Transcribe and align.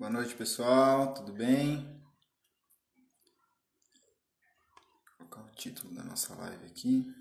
Boa 0.00 0.10
noite, 0.10 0.34
pessoal. 0.34 1.12
Tudo 1.12 1.30
bem? 1.30 2.02
Vou 5.18 5.28
colocar 5.28 5.42
o 5.42 5.54
título 5.54 5.94
da 5.94 6.02
nossa 6.02 6.34
live 6.36 6.64
aqui. 6.64 7.14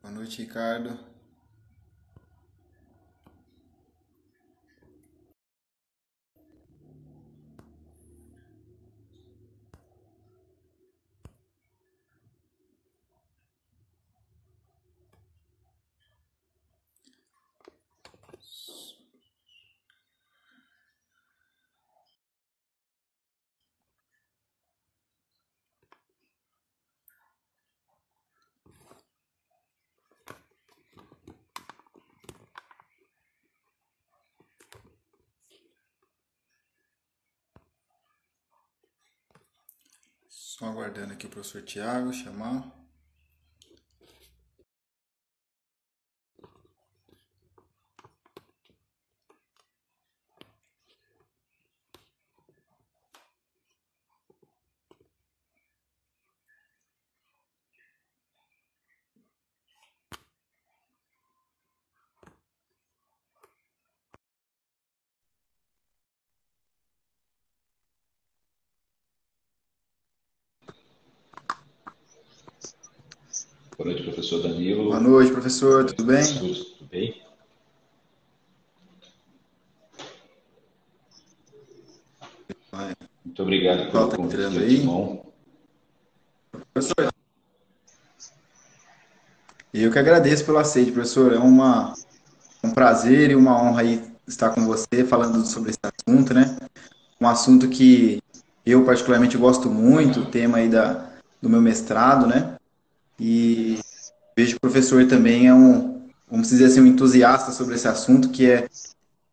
Boa 0.00 0.14
noite, 0.14 0.40
Ricardo. 0.40 1.07
Só 40.58 40.66
aguardando 40.66 41.12
aqui 41.12 41.24
o 41.24 41.28
professor 41.28 41.62
Tiago 41.62 42.12
chamar. 42.12 42.68
Boa 73.78 73.90
noite, 73.92 74.02
professor 74.28 74.42
Danilo. 74.42 74.84
Boa 74.84 75.00
noite, 75.00 75.32
professor. 75.32 75.84
Tudo 75.86 76.04
bem? 76.04 76.24
Tudo 76.24 76.88
bem? 76.90 77.22
Muito 83.24 83.42
obrigado 83.42 83.90
pelo 83.90 84.08
tá 84.08 84.16
convite 84.16 84.34
entrando 84.34 84.58
de 84.58 84.64
aí? 84.64 84.88
Professor, 86.72 87.14
eu 89.72 89.90
que 89.90 89.98
agradeço 89.98 90.44
pelo 90.44 90.58
aceite, 90.58 90.92
professor. 90.92 91.32
É 91.32 91.38
uma, 91.38 91.94
um 92.62 92.70
prazer 92.70 93.30
e 93.30 93.34
uma 93.34 93.60
honra 93.62 93.80
aí 93.80 94.04
estar 94.26 94.50
com 94.50 94.66
você 94.66 95.04
falando 95.04 95.44
sobre 95.46 95.70
esse 95.70 95.80
assunto, 95.82 96.34
né? 96.34 96.58
Um 97.20 97.26
assunto 97.26 97.68
que 97.68 98.22
eu 98.64 98.84
particularmente 98.84 99.38
gosto 99.38 99.70
muito, 99.70 100.20
o 100.20 100.26
tema 100.26 100.58
aí 100.58 100.68
da, 100.68 101.08
do 101.40 101.48
meu 101.48 101.62
mestrado, 101.62 102.26
né? 102.26 102.56
E 103.18 103.78
vejo 104.38 104.52
que 104.52 104.56
o 104.58 104.60
professor 104.60 105.04
também 105.08 105.48
é 105.48 105.52
um, 105.54 106.08
vamos 106.30 106.48
dizer 106.48 106.66
assim, 106.66 106.80
um 106.80 106.86
entusiasta 106.86 107.50
sobre 107.50 107.74
esse 107.74 107.88
assunto, 107.88 108.28
que 108.30 108.48
é 108.48 108.68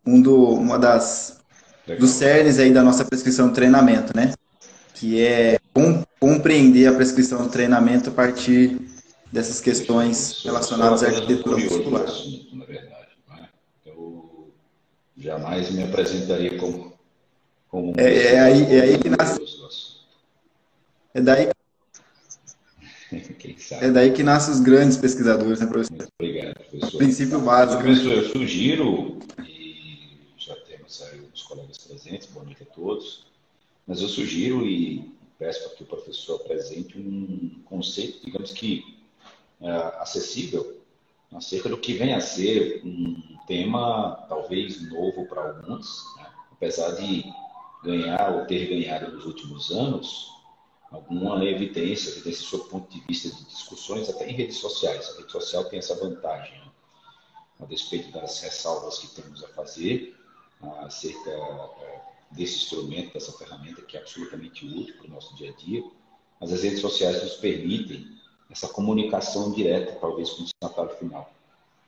um 0.03 0.19
do, 0.19 0.49
uma 0.49 0.79
das 0.79 1.39
Legal. 1.85 2.01
dos 2.01 2.09
cernes 2.09 2.57
aí 2.57 2.73
da 2.73 2.81
nossa 2.81 3.05
prescrição 3.05 3.49
de 3.49 3.53
treinamento, 3.53 4.17
né? 4.17 4.33
Que 4.95 5.21
é 5.21 5.59
com- 5.71 6.03
compreender 6.19 6.87
a 6.87 6.93
prescrição 6.95 7.43
de 7.45 7.49
treinamento 7.51 8.09
a 8.09 8.13
partir 8.13 8.79
dessas 9.31 9.61
questões 9.61 10.41
relacionadas 10.43 11.03
à 11.03 11.07
arquitetura 11.07 11.55
do 11.57 11.61
muscular. 11.63 12.03
assunto, 12.05 12.55
na 12.55 12.65
verdade. 12.65 13.09
né? 13.29 13.49
Eu 13.85 14.51
jamais 15.15 15.69
me 15.69 15.83
apresentaria 15.83 16.57
como, 16.57 16.93
como 17.69 17.91
um 17.91 17.93
É- 17.95 18.33
é 18.33 18.39
aí- 18.39 18.75
é 18.75 18.81
aí 18.81 18.97
que 18.97 19.09
nasce- 19.09 19.37
do. 19.37 19.45
É 21.13 21.21
daí, 21.21 21.45
Quem 21.45 21.53
é 23.81 23.91
daí 23.91 24.13
que 24.13 24.23
nascem 24.23 24.53
os 24.53 24.59
grandes 24.59 24.97
pesquisadores, 24.97 25.59
né, 25.59 25.67
professor? 25.67 26.07
Obrigado, 26.19 26.53
professor. 26.55 26.97
Princípio 26.97 27.39
básico. 27.41 27.83
né? 27.83 27.89
Professor, 27.89 28.11
eu 28.13 28.29
sugiro, 28.29 29.19
e 29.47 30.17
já 30.37 30.55
temos 30.55 31.01
aí 31.03 31.21
os 31.33 31.43
colegas 31.43 31.77
presentes, 31.77 32.27
boa 32.27 32.45
noite 32.45 32.63
a 32.63 32.73
todos, 32.73 33.25
mas 33.85 34.01
eu 34.01 34.07
sugiro 34.07 34.65
e 34.65 35.13
peço 35.37 35.67
para 35.67 35.77
que 35.77 35.83
o 35.83 35.85
professor 35.85 36.41
apresente 36.41 36.97
um 36.97 37.61
conceito, 37.65 38.25
digamos 38.25 38.51
que 38.51 38.83
é, 39.61 39.71
acessível, 39.99 40.81
acerca 41.33 41.69
do 41.69 41.77
que 41.77 41.93
vem 41.93 42.13
a 42.13 42.21
ser 42.21 42.81
um 42.83 43.21
tema 43.47 44.25
talvez 44.27 44.81
novo 44.89 45.25
para 45.27 45.41
alguns, 45.41 46.03
né? 46.17 46.25
apesar 46.51 46.91
de 46.91 47.25
ganhar 47.83 48.35
ou 48.35 48.45
ter 48.45 48.67
ganhado 48.67 49.11
nos 49.11 49.25
últimos 49.25 49.69
anos 49.71 50.34
alguma 50.91 51.43
evidência, 51.43 52.09
evidência 52.09 52.41
do 52.41 52.49
seu 52.49 52.59
ponto 52.65 52.91
de 52.91 52.99
vista 53.05 53.29
de 53.29 53.43
discussões, 53.45 54.09
até 54.09 54.29
em 54.29 54.33
redes 54.33 54.57
sociais. 54.57 55.09
A 55.09 55.17
rede 55.17 55.31
social 55.31 55.65
tem 55.65 55.79
essa 55.79 55.95
vantagem, 55.95 56.57
né? 56.59 56.71
a 57.59 57.65
despeito 57.65 58.11
das 58.11 58.41
ressalvas 58.41 58.99
que 58.99 59.07
temos 59.21 59.43
a 59.43 59.47
fazer 59.49 60.15
acerca 60.81 61.29
eh, 61.29 62.01
desse 62.31 62.57
instrumento, 62.57 63.13
dessa 63.13 63.31
ferramenta 63.33 63.81
que 63.81 63.97
é 63.97 63.99
absolutamente 63.99 64.65
útil 64.65 64.95
para 64.97 65.07
o 65.07 65.09
nosso 65.09 65.35
dia 65.35 65.51
a 65.51 65.53
dia, 65.53 65.83
mas 66.39 66.51
as 66.51 66.63
redes 66.63 66.79
sociais 66.81 67.21
nos 67.23 67.35
permitem 67.35 68.07
essa 68.49 68.67
comunicação 68.67 69.51
direta, 69.51 69.97
talvez, 69.99 70.29
com 70.31 70.41
o 70.41 70.45
destinatário 70.45 70.97
final. 70.97 71.31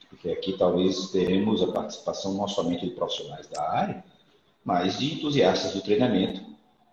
Porque 0.09 0.29
aqui 0.29 0.57
talvez 0.57 1.11
teremos 1.11 1.61
a 1.61 1.71
participação 1.71 2.33
não 2.33 2.47
somente 2.47 2.85
de 2.85 2.91
profissionais 2.91 3.47
da 3.47 3.61
área, 3.69 4.03
mas 4.63 4.97
de 4.97 5.15
entusiastas 5.15 5.73
do 5.73 5.81
treinamento 5.81 6.41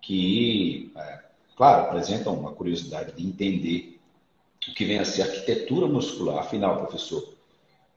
que, 0.01 0.93
eh, 0.97 1.24
claro, 1.57 1.85
apresentam 1.85 2.35
uma 2.35 2.53
curiosidade 2.53 3.13
de 3.13 3.27
entender 3.27 4.01
o 4.69 4.75
que 4.75 4.85
vem 4.85 4.99
a 4.99 5.05
ser 5.05 5.23
arquitetura 5.23 5.87
muscular. 5.87 6.39
Afinal, 6.39 6.79
professor, 6.79 7.35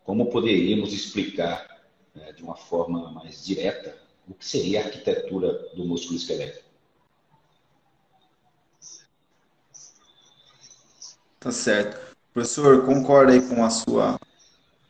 como 0.03 0.29
poderíamos 0.29 0.93
explicar 0.93 1.65
eh, 2.15 2.33
de 2.33 2.43
uma 2.43 2.55
forma 2.55 3.11
mais 3.11 3.45
direta 3.45 3.95
o 4.27 4.33
que 4.33 4.45
seria 4.45 4.81
a 4.81 4.85
arquitetura 4.85 5.53
do 5.73 5.85
músculo 5.85 6.17
esquelético? 6.17 6.67
Tá 11.39 11.51
certo. 11.51 11.97
Professor, 12.33 12.85
concorda 12.85 13.31
aí 13.31 13.41
com 13.41 13.63
a 13.63 13.69
sua, 13.69 14.19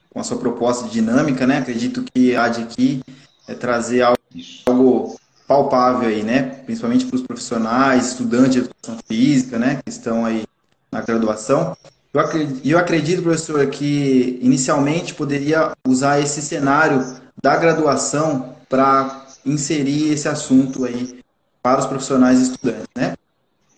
com 0.09 0.19
a 0.19 0.23
sua 0.23 0.39
proposta 0.39 0.85
de 0.85 0.93
dinâmica, 0.93 1.45
né? 1.45 1.59
Acredito 1.59 2.03
que 2.03 2.35
a 2.35 2.49
de 2.49 2.63
aqui 2.63 3.01
é 3.47 3.53
trazer 3.53 4.01
algo 4.01 4.17
algo 4.65 5.16
palpável 5.47 6.09
aí, 6.09 6.23
né? 6.23 6.43
Principalmente 6.65 7.05
para 7.05 7.15
os 7.15 7.21
profissionais, 7.21 8.07
estudantes 8.09 8.51
de 8.51 8.59
educação 8.59 8.97
física, 9.07 9.57
né? 9.57 9.79
Que 9.83 9.89
estão 9.89 10.25
aí 10.25 10.43
na 10.91 11.01
graduação. 11.01 11.75
Eu 12.13 12.21
acredito, 12.21 12.67
eu 12.67 12.77
acredito, 12.77 13.23
professor, 13.23 13.65
que 13.67 14.39
inicialmente 14.41 15.13
poderia 15.13 15.71
usar 15.87 16.19
esse 16.19 16.41
cenário 16.41 17.17
da 17.41 17.55
graduação 17.55 18.55
para 18.67 19.25
inserir 19.45 20.11
esse 20.11 20.27
assunto 20.27 20.83
aí 20.83 21.21
para 21.61 21.79
os 21.79 21.85
profissionais 21.85 22.39
e 22.39 22.43
estudantes, 22.43 22.87
né? 22.95 23.15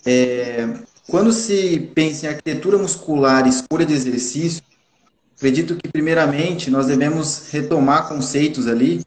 É, 0.06 0.68
quando 1.08 1.32
se 1.32 1.92
pensa 1.94 2.26
em 2.26 2.30
arquitetura 2.30 2.78
muscular 2.78 3.46
e 3.46 3.50
escolha 3.50 3.86
de 3.86 3.94
exercício, 3.94 4.64
acredito 5.36 5.76
que 5.76 5.90
primeiramente 5.90 6.70
nós 6.72 6.88
devemos 6.88 7.50
retomar 7.52 8.08
conceitos 8.08 8.68
ali 8.68 9.04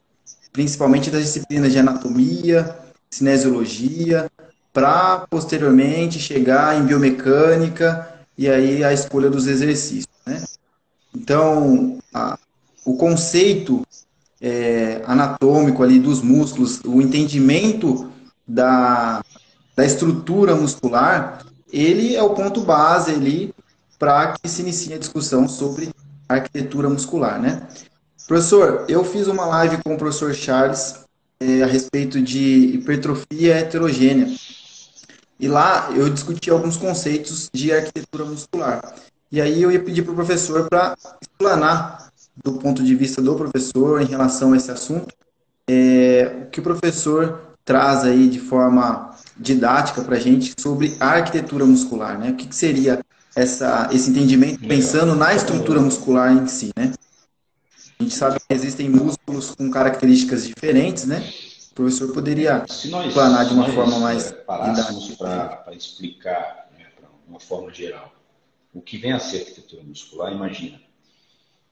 principalmente 0.53 1.11
das 1.11 1.23
disciplinas 1.23 1.73
de 1.73 1.79
anatomia, 1.79 2.77
cinesiologia, 3.11 4.31
para 4.73 5.27
posteriormente 5.31 6.19
chegar 6.19 6.79
em 6.79 6.85
biomecânica 6.85 8.09
e 8.37 8.49
aí 8.49 8.83
a 8.83 8.93
escolha 8.93 9.29
dos 9.31 9.47
exercícios. 9.47 10.07
Né? 10.27 10.43
Então, 11.15 11.99
a- 12.13 12.39
o 12.85 12.97
conceito 12.97 13.83
é, 14.45 15.03
anatômico 15.07 15.85
ali 15.85 16.01
dos 16.01 16.21
músculos, 16.21 16.81
o 16.85 17.01
entendimento 17.01 18.11
da, 18.47 19.25
da 19.77 19.85
estrutura 19.85 20.57
muscular, 20.57 21.45
ele 21.73 22.17
é 22.17 22.23
o 22.23 22.31
ponto 22.31 22.61
base 22.63 23.13
ali 23.13 23.55
para 24.01 24.33
que 24.33 24.49
se 24.49 24.63
inicie 24.63 24.95
a 24.95 24.99
discussão 24.99 25.49
sobre 25.49 25.91
arquitetura 26.29 26.89
muscular, 26.91 27.41
né? 27.41 27.69
Professor, 28.33 28.87
eu 28.89 29.05
fiz 29.05 29.27
uma 29.27 29.45
live 29.45 29.77
com 29.85 29.93
o 29.93 29.99
professor 29.99 30.33
Charles 30.33 31.05
é, 31.39 31.63
a 31.63 31.67
respeito 31.67 32.19
de 32.19 32.77
hipertrofia 32.77 33.57
heterogênea. 33.57 34.27
E 35.39 35.47
lá 35.47 35.91
eu 35.95 36.09
discuti 36.09 36.49
alguns 36.49 36.79
conceitos 36.79 37.51
de 37.53 37.71
arquitetura 37.71 38.25
muscular. 38.25 38.95
E 39.31 39.39
aí 39.39 39.63
eu 39.63 39.71
ia 39.71 39.85
pedir 39.85 40.01
para 40.01 40.13
o 40.13 40.15
professor 40.15 40.67
para 40.67 40.97
explanar, 41.21 42.11
do 42.43 42.55
ponto 42.55 42.83
de 42.83 42.95
vista 42.95 43.21
do 43.21 43.35
professor, 43.35 44.01
em 44.01 44.07
relação 44.07 44.55
a 44.55 44.57
esse 44.57 44.71
assunto, 44.71 45.15
é, 45.69 46.45
o 46.47 46.47
que 46.47 46.61
o 46.61 46.63
professor 46.63 47.39
traz 47.67 48.03
aí 48.03 48.31
de 48.31 48.41
forma 48.41 49.11
didática 49.37 50.01
para 50.01 50.17
a 50.17 50.21
gente 50.21 50.55
sobre 50.59 50.97
a 50.99 51.09
arquitetura 51.09 51.67
muscular, 51.67 52.19
né? 52.19 52.31
O 52.31 52.37
que, 52.37 52.49
que 52.49 52.57
seria 52.57 53.05
essa, 53.37 53.91
esse 53.93 54.09
entendimento 54.09 54.67
pensando 54.67 55.15
na 55.15 55.35
estrutura 55.35 55.83
muscular 55.83 56.33
em 56.33 56.47
si, 56.47 56.71
né? 56.75 56.95
A 57.99 58.03
gente 58.03 58.15
sabe 58.15 58.39
que 58.41 58.55
existem 58.55 58.89
músculos 58.89 59.55
com 59.55 59.71
características 59.71 60.47
diferentes, 60.47 61.05
né? 61.05 61.21
O 61.71 61.75
professor 61.75 62.13
poderia 62.13 62.67
nós, 62.91 63.13
planar 63.13 63.47
de 63.47 63.55
uma 63.55 63.69
forma 63.69 63.99
mais 63.99 64.33
parássemos 64.47 65.15
para 65.17 65.65
explicar 65.73 66.69
né, 66.77 66.87
para 66.97 67.09
uma 67.27 67.41
forma 67.41 67.73
geral 67.73 68.13
o 68.73 68.81
que 68.81 68.97
vem 68.97 69.13
a 69.13 69.19
ser 69.19 69.41
arquitetura 69.41 69.83
muscular, 69.83 70.33
imagina. 70.33 70.81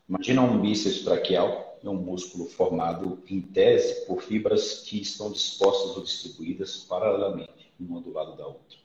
Imagina 0.09 0.43
um 0.43 0.61
bíceps 0.61 1.03
braquial, 1.03 1.79
é 1.83 1.89
um 1.89 1.95
músculo 1.95 2.47
formado 2.47 3.23
em 3.29 3.41
tese 3.41 4.07
por 4.07 4.23
fibras 4.23 4.81
que 4.81 5.01
estão 5.01 5.33
dispostas 5.33 5.97
ou 5.97 6.03
distribuídas 6.03 6.79
paralelamente, 6.79 7.73
uma 7.79 8.01
do 8.01 8.13
lado 8.13 8.37
da 8.37 8.47
outra. 8.47 8.79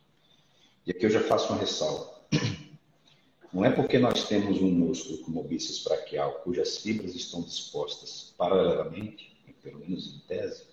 E 0.85 0.91
aqui 0.91 1.05
eu 1.05 1.09
já 1.09 1.21
faço 1.21 1.51
uma 1.51 1.59
ressalva. 1.59 2.14
Não 3.55 3.63
é 3.63 3.69
porque 3.69 3.97
nós 3.97 4.27
temos 4.27 4.61
um 4.61 4.69
músculo 4.69 5.19
como 5.19 5.39
o 5.39 5.43
bíceps 5.45 5.81
braquial, 5.81 6.41
cujas 6.43 6.79
fibras 6.79 7.15
estão 7.15 7.41
dispostas 7.41 8.33
paralelamente, 8.37 9.33
pelo 9.63 9.79
menos 9.79 10.13
em 10.13 10.19
tese, 10.27 10.63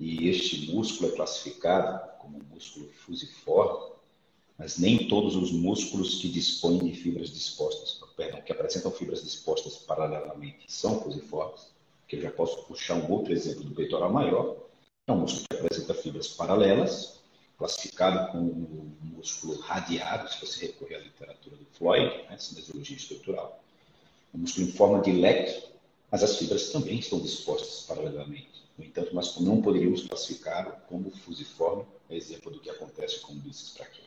e 0.00 0.26
este 0.30 0.72
músculo 0.72 1.12
é 1.12 1.14
classificado 1.14 2.18
como 2.18 2.42
músculo 2.44 2.88
fusiforme, 3.04 3.92
mas 4.58 4.78
nem 4.78 5.08
todos 5.08 5.36
os 5.36 5.52
músculos 5.52 6.14
que 6.14 6.30
dispõem 6.30 6.78
de 6.78 6.94
fibras 6.94 7.28
dispostas, 7.28 8.00
perdão, 8.16 8.40
que 8.40 8.50
apresentam 8.50 8.90
fibras 8.92 9.22
dispostas 9.22 9.76
paralelamente 9.76 10.64
são 10.68 11.02
fusiformes, 11.02 11.66
que 12.08 12.16
eu 12.16 12.22
já 12.22 12.30
posso 12.30 12.64
puxar 12.64 12.94
um 12.94 13.12
outro 13.12 13.34
exemplo 13.34 13.62
do 13.62 13.74
peitoral 13.74 14.10
maior, 14.10 14.56
é 15.06 15.12
um 15.12 15.18
músculo 15.18 15.44
que 15.50 15.56
apresenta 15.56 15.92
fibras 15.92 16.28
paralelas, 16.28 17.15
classificado 17.58 18.30
como 18.32 18.96
músculo 19.00 19.58
radiado, 19.60 20.30
se 20.30 20.40
você 20.40 20.66
recorrer 20.66 20.96
à 20.96 20.98
literatura 20.98 21.56
do 21.56 21.64
Floyd, 21.76 22.14
né, 22.28 22.36
cinesiologia 22.38 22.96
estrutural. 22.96 23.62
Um 24.34 24.38
músculo 24.38 24.66
em 24.66 24.72
forma 24.72 25.00
de 25.02 25.12
leque, 25.12 25.64
mas 26.10 26.22
as 26.22 26.36
fibras 26.36 26.70
também 26.70 26.98
estão 26.98 27.18
dispostas 27.18 27.86
paralelamente. 27.86 28.64
No 28.76 28.84
entanto, 28.84 29.14
nós 29.14 29.38
não 29.40 29.62
poderíamos 29.62 30.06
classificá-lo 30.06 30.72
como 30.88 31.10
fusiforme, 31.10 31.84
exemplo 32.10 32.52
do 32.52 32.60
que 32.60 32.70
acontece 32.70 33.20
com 33.20 33.32
o 33.32 33.36
bíceps 33.36 33.74
braquial. 33.74 34.06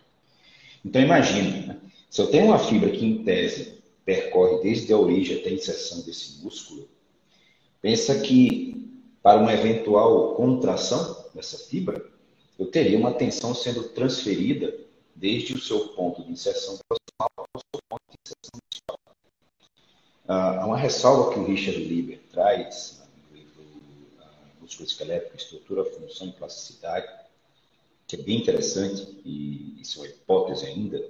Então, 0.85 1.01
imagine, 1.01 1.67
né, 1.67 1.79
se 2.09 2.21
eu 2.21 2.27
tenho 2.27 2.45
uma 2.45 2.59
fibra 2.59 2.91
que, 2.91 3.03
em 3.03 3.23
tese, 3.23 3.79
percorre 4.05 4.61
desde 4.61 4.93
a 4.93 4.97
origem 4.97 5.39
até 5.39 5.49
a 5.49 5.53
inserção 5.53 6.01
desse 6.01 6.43
músculo, 6.43 6.87
pensa 7.81 8.19
que, 8.19 8.87
para 9.21 9.39
uma 9.39 9.53
eventual 9.53 10.35
contração 10.35 11.25
dessa 11.33 11.57
fibra, 11.57 12.03
eu 12.59 12.67
teria 12.67 12.97
uma 12.97 13.13
tensão 13.13 13.55
sendo 13.55 13.83
transferida 13.89 14.77
desde 15.15 15.53
o 15.53 15.61
seu 15.61 15.87
ponto 15.89 16.21
de 16.21 16.31
inserção 16.31 16.77
proximal 16.89 17.31
ao 17.37 17.61
seu 17.73 17.81
ponto 17.87 18.01
de 18.09 18.17
inserção 18.25 18.59
distal. 18.69 18.99
Ah, 20.27 20.61
há 20.61 20.65
uma 20.65 20.77
ressalva 20.77 21.33
que 21.33 21.39
o 21.39 21.45
Richard 21.45 21.81
Lieber 21.81 22.19
traz 22.29 23.01
no 23.31 23.37
livro 23.37 23.63
ah, 24.19 24.25
Músculo 24.59 24.87
Esquelético, 24.87 25.37
Estrutura, 25.37 25.85
Função 25.85 26.27
e 26.27 26.31
Plasticidade, 26.33 27.07
que 28.05 28.17
é 28.17 28.21
bem 28.21 28.41
interessante, 28.41 29.21
e 29.23 29.79
isso 29.79 29.99
é 29.99 30.07
uma 30.07 30.13
hipótese 30.13 30.65
ainda, 30.65 31.05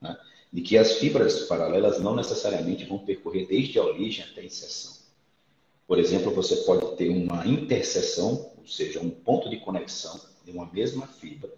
né, 0.00 0.18
de 0.52 0.60
que 0.60 0.76
as 0.76 0.94
fibras 0.94 1.44
paralelas 1.44 2.00
não 2.00 2.16
necessariamente 2.16 2.84
vão 2.84 2.98
percorrer 2.98 3.46
desde 3.46 3.78
a 3.78 3.84
origem 3.84 4.24
até 4.24 4.40
a 4.40 4.44
inserção. 4.44 4.98
Por 5.86 5.98
exemplo, 6.00 6.32
você 6.32 6.56
pode 6.56 6.96
ter 6.96 7.10
uma 7.10 7.46
interseção, 7.46 8.50
ou 8.58 8.66
seja, 8.66 9.00
um 9.00 9.10
ponto 9.10 9.48
de 9.48 9.58
conexão 9.58 10.20
de 10.50 10.56
uma 10.56 10.70
mesma 10.72 11.06
fibra, 11.06 11.52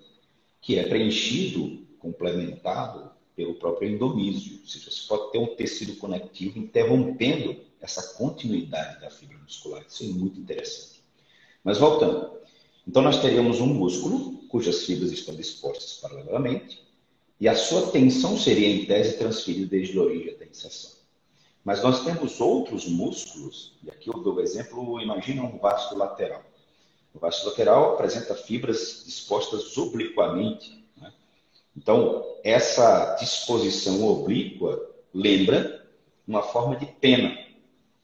que 0.60 0.78
é 0.78 0.88
preenchido, 0.88 1.86
complementado 1.98 3.10
pelo 3.34 3.54
próprio 3.54 3.90
endomísio. 3.90 4.60
Ou 4.60 4.68
seja, 4.68 4.90
você 4.90 5.06
pode 5.08 5.32
ter 5.32 5.38
um 5.38 5.54
tecido 5.54 5.96
conectivo 5.96 6.58
interrompendo 6.58 7.56
essa 7.80 8.14
continuidade 8.14 9.00
da 9.00 9.10
fibra 9.10 9.38
muscular. 9.38 9.84
Isso 9.88 10.04
é 10.04 10.06
muito 10.08 10.38
interessante. 10.38 11.02
Mas 11.64 11.78
voltando. 11.78 12.38
Então, 12.86 13.02
nós 13.02 13.20
teríamos 13.20 13.60
um 13.60 13.66
músculo 13.66 14.38
cujas 14.48 14.84
fibras 14.84 15.12
estão 15.12 15.34
dispostas 15.34 15.94
paralelamente 15.94 16.82
e 17.40 17.48
a 17.48 17.54
sua 17.54 17.90
tensão 17.90 18.38
seria, 18.38 18.68
em 18.68 18.84
tese, 18.84 19.18
transferida 19.18 19.66
desde 19.66 19.98
a 19.98 20.02
origem 20.02 20.32
até 20.32 20.44
a 20.44 20.48
inserção. 20.48 20.92
Mas 21.64 21.82
nós 21.82 22.04
temos 22.04 22.40
outros 22.40 22.86
músculos, 22.88 23.78
e 23.82 23.90
aqui 23.90 24.08
eu 24.08 24.20
dou 24.20 24.34
o 24.34 24.40
exemplo, 24.40 25.00
imagina 25.00 25.42
um 25.42 25.58
vasto 25.58 25.96
lateral. 25.96 26.44
O 27.14 27.18
vasto 27.18 27.46
lateral 27.46 27.94
apresenta 27.94 28.34
fibras 28.34 29.02
dispostas 29.04 29.76
obliquamente. 29.76 30.84
Né? 30.96 31.12
Então, 31.76 32.36
essa 32.42 33.16
disposição 33.16 34.04
oblíqua 34.04 34.90
lembra 35.12 35.86
uma 36.26 36.42
forma 36.42 36.76
de 36.76 36.86
pena. 36.86 37.36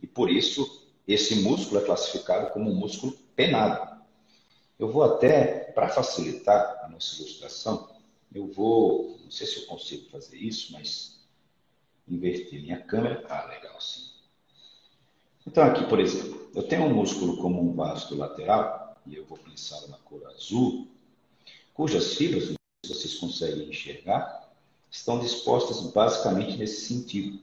E 0.03 0.07
por 0.07 0.31
isso, 0.31 0.87
esse 1.07 1.37
músculo 1.37 1.81
é 1.81 1.85
classificado 1.85 2.53
como 2.53 2.71
um 2.71 2.75
músculo 2.75 3.13
penado. 3.35 3.99
Eu 4.79 4.91
vou 4.91 5.03
até, 5.03 5.73
para 5.73 5.89
facilitar 5.89 6.81
a 6.85 6.89
nossa 6.89 7.17
ilustração, 7.17 7.89
eu 8.33 8.47
vou, 8.47 9.19
não 9.25 9.31
sei 9.31 9.47
se 9.47 9.63
eu 9.63 9.67
consigo 9.67 10.09
fazer 10.11 10.37
isso, 10.37 10.73
mas 10.73 11.19
inverter 12.07 12.63
minha 12.63 12.81
câmera. 12.81 13.25
Ah, 13.29 13.47
legal, 13.47 13.81
sim. 13.81 14.03
Então, 15.47 15.65
aqui, 15.65 15.85
por 15.89 15.99
exemplo, 15.99 16.51
eu 16.55 16.63
tenho 16.63 16.85
um 16.85 16.95
músculo 16.95 17.39
como 17.39 17.61
um 17.61 17.75
vasto 17.75 18.15
lateral, 18.15 18.88
e 19.09 19.17
eu 19.17 19.25
vou 19.25 19.39
pensar 19.39 19.87
na 19.89 19.97
cor 19.99 20.25
azul, 20.27 20.87
cujas 21.75 22.15
fibras, 22.15 22.55
vocês 22.87 23.15
conseguem 23.15 23.69
enxergar, 23.69 24.49
estão 24.91 25.19
dispostas 25.19 25.81
basicamente 25.93 26.57
nesse 26.57 26.87
sentido. 26.87 27.41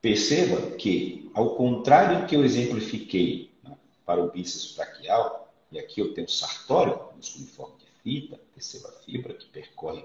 Perceba 0.00 0.76
que, 0.76 1.30
ao 1.34 1.56
contrário 1.56 2.20
do 2.20 2.26
que 2.26 2.36
eu 2.36 2.44
exemplifiquei 2.44 3.52
né, 3.62 3.76
para 4.06 4.22
o 4.22 4.30
bíceps 4.30 4.74
braquial, 4.74 5.52
e 5.70 5.78
aqui 5.78 6.00
eu 6.00 6.14
tenho 6.14 6.26
o 6.26 6.30
sartório, 6.30 7.12
músculo 7.16 7.46
forma 7.46 7.76
de 7.78 7.86
fita, 8.02 8.40
perceba 8.54 8.88
a 8.88 8.92
fibra 9.02 9.34
que 9.34 9.46
percorre, 9.46 10.04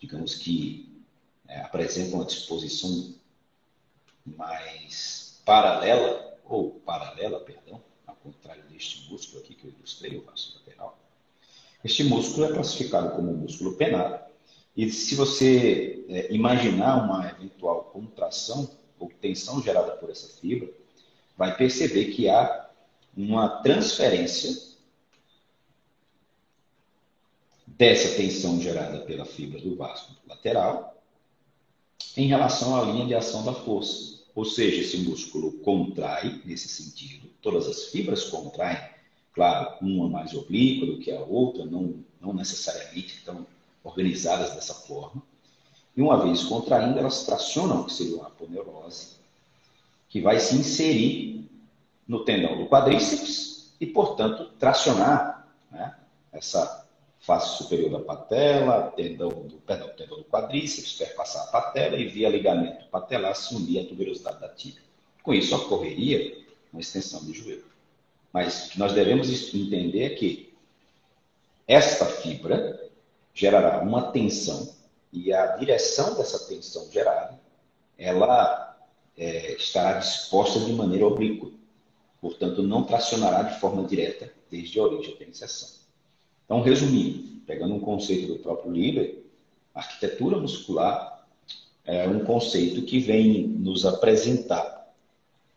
digamos 0.00 0.34
que 0.34 1.02
é, 1.46 1.60
apresenta 1.60 2.16
uma 2.16 2.24
disposição 2.24 3.14
mais 4.24 5.40
paralela, 5.44 6.38
ou 6.44 6.80
paralela, 6.80 7.40
perdão, 7.40 7.82
contrário 8.24 8.62
deste 8.64 9.10
músculo 9.10 9.42
aqui 9.42 9.54
que 9.54 9.66
eu 9.66 9.70
ilustrei, 9.70 10.16
o 10.16 10.22
vaso 10.22 10.54
lateral. 10.56 10.98
Este 11.84 12.02
músculo 12.04 12.46
é 12.46 12.52
classificado 12.52 13.14
como 13.14 13.34
músculo 13.34 13.74
penado. 13.74 14.24
E 14.74 14.90
se 14.90 15.14
você 15.14 16.04
é, 16.08 16.32
imaginar 16.32 17.04
uma 17.04 17.28
eventual 17.28 17.84
contração 17.92 18.70
ou 18.98 19.10
tensão 19.20 19.62
gerada 19.62 19.92
por 19.92 20.10
essa 20.10 20.26
fibra, 20.40 20.68
vai 21.36 21.54
perceber 21.54 22.06
que 22.06 22.28
há 22.28 22.70
uma 23.14 23.60
transferência 23.62 24.74
dessa 27.66 28.16
tensão 28.16 28.60
gerada 28.60 29.00
pela 29.00 29.26
fibra 29.26 29.60
do 29.60 29.76
vaso 29.76 30.16
lateral 30.26 30.96
em 32.16 32.26
relação 32.26 32.80
à 32.80 32.84
linha 32.84 33.06
de 33.06 33.14
ação 33.14 33.44
da 33.44 33.52
força. 33.52 34.13
Ou 34.34 34.44
seja, 34.44 34.80
esse 34.80 34.98
músculo 34.98 35.52
contrai 35.58 36.40
nesse 36.44 36.68
sentido, 36.68 37.28
todas 37.40 37.68
as 37.68 37.86
fibras 37.86 38.24
contraem, 38.24 38.78
claro, 39.32 39.76
uma 39.80 40.08
mais 40.08 40.34
oblíqua 40.34 40.86
do 40.86 40.98
que 40.98 41.12
a 41.12 41.20
outra, 41.20 41.64
não, 41.64 41.94
não 42.20 42.32
necessariamente 42.32 43.14
estão 43.14 43.46
organizadas 43.82 44.54
dessa 44.54 44.74
forma. 44.74 45.22
E 45.96 46.02
uma 46.02 46.20
vez 46.24 46.42
contraindo, 46.42 46.98
elas 46.98 47.24
tracionam, 47.24 47.84
que 47.84 47.92
seria 47.92 48.16
uma 48.16 48.26
aponeurose, 48.26 49.14
que 50.08 50.20
vai 50.20 50.40
se 50.40 50.56
inserir 50.56 51.48
no 52.06 52.24
tendão 52.24 52.56
do 52.58 52.66
quadríceps 52.66 53.72
e, 53.80 53.86
portanto, 53.86 54.50
tracionar 54.58 55.48
né, 55.70 55.96
essa 56.32 56.83
face 57.24 57.56
superior 57.56 57.90
da 57.90 58.00
patela, 58.00 58.92
tendão 58.94 59.30
do, 59.30 59.56
perdão, 59.66 59.88
tendão 59.96 60.18
do 60.18 60.24
quadríceps, 60.24 60.92
perpassar 60.92 61.44
a 61.44 61.46
patela 61.46 61.96
e 61.96 62.06
via 62.06 62.28
ligamento 62.28 62.86
patelar 62.90 63.34
se 63.34 63.54
unir 63.54 63.80
à 63.80 63.88
tuberosidade 63.88 64.40
da 64.40 64.48
tíbia. 64.48 64.82
Com 65.22 65.32
isso 65.32 65.56
ocorreria 65.56 66.36
uma 66.70 66.80
extensão 66.80 67.24
do 67.24 67.32
joelho. 67.32 67.64
Mas 68.30 68.66
o 68.66 68.70
que 68.70 68.78
nós 68.78 68.92
devemos 68.92 69.54
entender 69.54 70.02
é 70.02 70.10
que 70.10 70.52
esta 71.66 72.04
fibra 72.04 72.90
gerará 73.32 73.80
uma 73.80 74.12
tensão 74.12 74.74
e 75.10 75.32
a 75.32 75.56
direção 75.56 76.16
dessa 76.16 76.46
tensão 76.46 76.90
gerada, 76.90 77.40
ela 77.96 78.76
é, 79.16 79.52
estará 79.52 79.98
disposta 79.98 80.60
de 80.60 80.72
maneira 80.72 81.06
oblíqua, 81.06 81.50
portanto, 82.20 82.62
não 82.62 82.84
tracionará 82.84 83.44
de 83.44 83.58
forma 83.60 83.84
direta 83.84 84.30
desde 84.50 84.78
a 84.78 84.82
origem 84.82 85.14
até 85.14 85.24
a. 85.24 85.83
Então, 86.44 86.60
resumindo, 86.60 87.40
pegando 87.46 87.74
um 87.74 87.80
conceito 87.80 88.26
do 88.26 88.38
próprio 88.38 88.72
Liber, 88.72 89.22
arquitetura 89.74 90.38
muscular 90.38 91.26
é 91.84 92.08
um 92.08 92.24
conceito 92.24 92.82
que 92.82 92.98
vem 92.98 93.46
nos 93.46 93.84
apresentar 93.84 94.94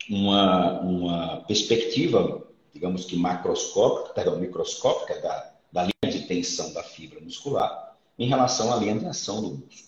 uma, 0.10 0.82
uma 0.82 1.38
perspectiva, 1.42 2.46
digamos 2.74 3.06
que 3.06 3.16
macroscópica, 3.16 4.14
perdão, 4.14 4.40
microscópica 4.40 5.20
da, 5.22 5.54
da 5.72 5.84
linha 5.84 6.14
de 6.14 6.28
tensão 6.28 6.74
da 6.74 6.84
fibra 6.84 7.20
muscular 7.22 7.96
em 8.18 8.28
relação 8.28 8.74
à 8.74 8.78
linha 8.78 8.98
de 8.98 9.06
ação 9.06 9.42
do 9.42 9.50
músculo. 9.50 9.88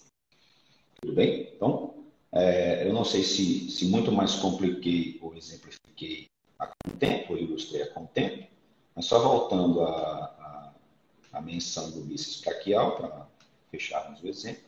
Tudo 1.01 1.13
bem? 1.13 1.49
Então, 1.55 1.95
é, 2.31 2.87
eu 2.87 2.93
não 2.93 3.03
sei 3.03 3.23
se, 3.23 3.69
se 3.71 3.85
muito 3.85 4.11
mais 4.11 4.35
compliquei 4.35 5.17
ou 5.21 5.35
exemplifiquei 5.35 6.27
a 6.57 6.67
contento, 6.85 7.31
ou 7.31 7.37
ilustrei 7.37 7.81
a 7.83 7.89
contento, 7.91 8.47
mas 8.95 9.05
só 9.05 9.19
voltando 9.19 9.81
à, 9.81 10.38
à, 11.31 11.41
menção 11.41 11.91
do 11.91 12.01
bíceps 12.01 12.41
braquial, 12.41 12.97
para 12.97 13.27
fecharmos 13.71 14.21
o 14.21 14.27
exemplo, 14.27 14.63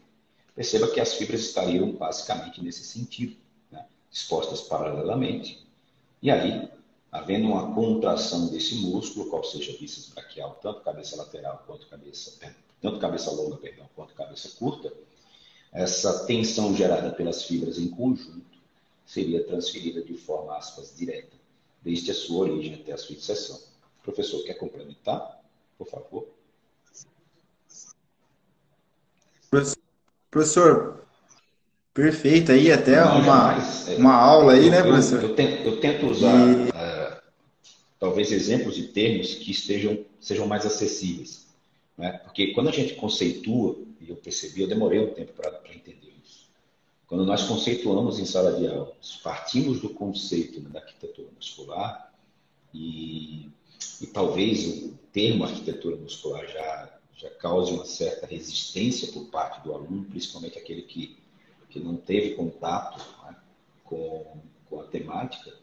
perceba 0.55 0.87
que 0.91 0.99
as 0.99 1.13
fibras 1.13 1.41
estariam 1.41 1.91
basicamente 1.91 2.61
nesse 2.61 2.83
sentido, 2.83 3.35
né? 3.71 3.85
dispostas 4.09 4.61
paralelamente, 4.61 5.65
e 6.21 6.29
aí, 6.29 6.69
havendo 7.11 7.47
uma 7.47 7.73
contração 7.73 8.47
desse 8.47 8.75
músculo, 8.75 9.29
qual 9.29 9.43
seja 9.43 9.75
bíceps 9.79 10.09
braquial, 10.09 10.59
tanto 10.61 10.81
cabeça 10.81 11.15
lateral 11.15 11.63
quanto 11.65 11.87
cabeça, 11.87 12.37
tanto 12.79 12.99
cabeça 12.99 13.31
longa, 13.31 13.57
perdão, 13.57 13.89
quanto 13.95 14.13
cabeça 14.13 14.49
curta, 14.57 14.93
essa 15.71 16.25
tensão 16.25 16.75
gerada 16.75 17.11
pelas 17.11 17.43
fibras 17.43 17.79
em 17.79 17.87
conjunto 17.87 18.59
seria 19.05 19.43
transferida 19.43 20.01
de 20.01 20.13
forma, 20.15 20.57
aspas, 20.57 20.93
direta, 20.95 21.35
desde 21.81 22.11
a 22.11 22.13
sua 22.13 22.41
origem 22.41 22.75
até 22.75 22.91
a 22.91 22.97
sua 22.97 23.15
inserção. 23.15 23.59
Professor, 24.03 24.43
quer 24.43 24.55
complementar? 24.55 25.41
Por 25.77 25.87
favor. 25.87 26.27
Professor, 30.29 31.05
perfeito 31.93 32.53
aí, 32.53 32.71
até 32.71 33.01
Não, 33.01 33.19
uma, 33.19 33.57
é, 33.85 33.95
uma 33.97 34.13
aula 34.13 34.53
aí, 34.53 34.67
eu, 34.67 34.71
né, 34.71 34.81
professor? 34.81 35.21
Eu, 35.21 35.29
eu, 35.29 35.35
tento, 35.35 35.65
eu 35.65 35.79
tento, 35.81 36.05
usar, 36.05 36.33
e... 36.33 36.69
uh, 36.69 37.21
talvez, 37.99 38.31
exemplos 38.31 38.77
e 38.77 38.83
termos 38.83 39.35
que 39.35 39.51
estejam, 39.51 40.05
sejam 40.21 40.47
mais 40.47 40.65
acessíveis. 40.65 41.47
Né? 41.97 42.13
Porque 42.23 42.53
quando 42.53 42.69
a 42.69 42.71
gente 42.71 42.95
conceitua, 42.95 43.77
e 43.99 44.09
eu 44.09 44.15
percebi, 44.15 44.61
eu 44.61 44.69
demorei 44.69 44.99
um 44.99 45.13
tempo 45.13 45.33
para 45.33 45.59
entender 45.75 46.13
isso. 46.23 46.47
Quando 47.05 47.25
nós 47.25 47.43
conceituamos 47.43 48.19
em 48.19 48.25
sala 48.25 48.53
de 48.53 48.67
aula, 48.67 48.95
partimos 49.21 49.81
do 49.81 49.89
conceito 49.89 50.61
né, 50.61 50.69
da 50.69 50.79
arquitetura 50.79 51.27
muscular 51.35 52.09
e, 52.73 53.49
e 53.99 54.07
talvez 54.07 54.65
o 54.65 54.93
termo 55.11 55.43
arquitetura 55.43 55.97
muscular 55.97 56.47
já, 56.47 57.00
já 57.21 57.29
cause 57.29 57.71
uma 57.71 57.85
certa 57.85 58.25
resistência 58.25 59.11
por 59.11 59.25
parte 59.25 59.61
do 59.61 59.73
aluno, 59.73 60.05
principalmente 60.05 60.57
aquele 60.57 60.81
que, 60.81 61.17
que 61.69 61.79
não 61.79 61.95
teve 61.95 62.33
contato 62.33 62.97
né, 63.23 63.35
com, 63.83 64.39
com 64.67 64.79
a 64.79 64.83
temática. 64.85 65.53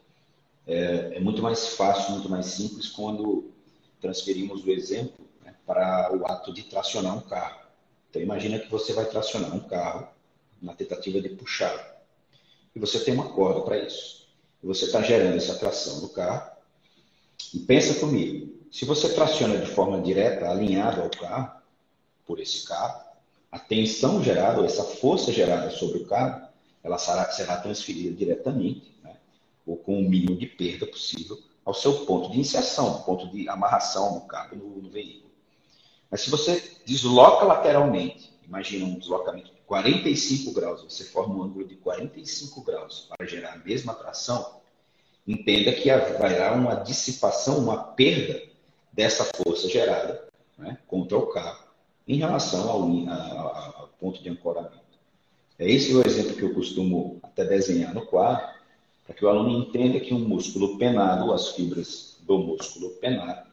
É, 0.65 1.15
é 1.15 1.19
muito 1.19 1.41
mais 1.41 1.69
fácil, 1.69 2.13
muito 2.13 2.29
mais 2.29 2.45
simples 2.45 2.87
quando 2.87 3.51
transferimos 3.99 4.63
o 4.63 4.71
exemplo 4.71 5.27
para 5.65 6.15
o 6.15 6.25
ato 6.25 6.53
de 6.53 6.63
tracionar 6.63 7.17
um 7.17 7.21
carro. 7.21 7.59
Então 8.09 8.21
imagina 8.21 8.57
que 8.57 8.71
você 8.71 8.93
vai 8.93 9.05
tracionar 9.05 9.53
um 9.53 9.59
carro 9.59 10.07
na 10.61 10.73
tentativa 10.73 11.19
de 11.19 11.29
puxar. 11.29 11.99
E 12.73 12.79
você 12.79 12.99
tem 13.01 13.13
uma 13.13 13.33
corda 13.33 13.61
para 13.61 13.77
isso. 13.77 14.29
E 14.63 14.67
você 14.67 14.85
está 14.85 15.01
gerando 15.01 15.35
essa 15.35 15.55
tração 15.55 15.99
do 15.99 16.09
carro. 16.09 16.51
E 17.53 17.59
pensa 17.59 17.99
comigo, 17.99 18.58
se 18.71 18.85
você 18.85 19.09
traciona 19.13 19.57
de 19.57 19.71
forma 19.71 19.99
direta, 20.01 20.49
alinhado 20.49 21.01
ao 21.01 21.09
carro, 21.09 21.59
por 22.25 22.39
esse 22.39 22.67
carro, 22.67 23.01
a 23.51 23.57
tensão 23.57 24.23
gerada, 24.23 24.59
ou 24.59 24.65
essa 24.65 24.83
força 24.83 25.33
gerada 25.33 25.71
sobre 25.71 25.99
o 25.99 26.05
carro, 26.05 26.47
ela 26.83 26.97
será, 26.99 27.31
será 27.31 27.57
transferida 27.57 28.15
diretamente, 28.15 28.93
né, 29.03 29.17
ou 29.65 29.75
com 29.75 29.99
o 29.99 30.07
mínimo 30.07 30.37
de 30.37 30.45
perda 30.45 30.85
possível, 30.85 31.39
ao 31.65 31.73
seu 31.73 32.05
ponto 32.05 32.31
de 32.31 32.39
inserção, 32.39 33.01
ponto 33.01 33.27
de 33.29 33.49
amarração 33.49 34.13
no 34.13 34.21
carro, 34.21 34.55
no, 34.55 34.81
no 34.83 34.89
veículo. 34.89 35.31
Mas 36.09 36.21
se 36.21 36.29
você 36.29 36.63
desloca 36.85 37.45
lateralmente, 37.45 38.31
imagina 38.45 38.85
um 38.85 38.97
deslocamento 38.97 39.51
de 39.51 39.61
45 39.61 40.51
graus, 40.53 40.83
você 40.83 41.03
forma 41.03 41.35
um 41.35 41.43
ângulo 41.43 41.67
de 41.67 41.75
45 41.75 42.61
graus 42.61 43.07
para 43.09 43.27
gerar 43.27 43.53
a 43.53 43.57
mesma 43.57 43.93
tração, 43.93 44.59
entenda 45.27 45.71
que 45.73 45.89
haverá 45.89 46.53
uma 46.53 46.75
dissipação, 46.75 47.59
uma 47.59 47.77
perda 47.77 48.48
dessa 48.91 49.23
força 49.23 49.67
gerada 49.67 50.27
né, 50.57 50.77
contra 50.87 51.17
o 51.17 51.27
carro 51.27 51.69
em 52.07 52.17
relação 52.17 52.69
ao, 52.69 52.81
ao, 52.81 53.81
ao, 53.81 53.89
ponto 53.99 54.21
de 54.21 54.29
ancoramento. 54.29 54.79
É 55.57 55.69
esse 55.69 55.93
o 55.93 56.05
exemplo 56.05 56.35
que 56.35 56.43
eu 56.43 56.53
costumo 56.53 57.19
até 57.21 57.45
desenhar 57.45 57.93
no 57.93 58.05
quadro, 58.05 58.47
para 59.05 59.15
que 59.15 59.23
o 59.23 59.29
aluno 59.29 59.59
entenda 59.59 59.99
que 59.99 60.13
um 60.13 60.19
músculo 60.19 60.77
penado, 60.77 61.31
as 61.31 61.49
fibras 61.49 62.17
do 62.21 62.37
músculo 62.39 62.91
penado, 62.91 63.49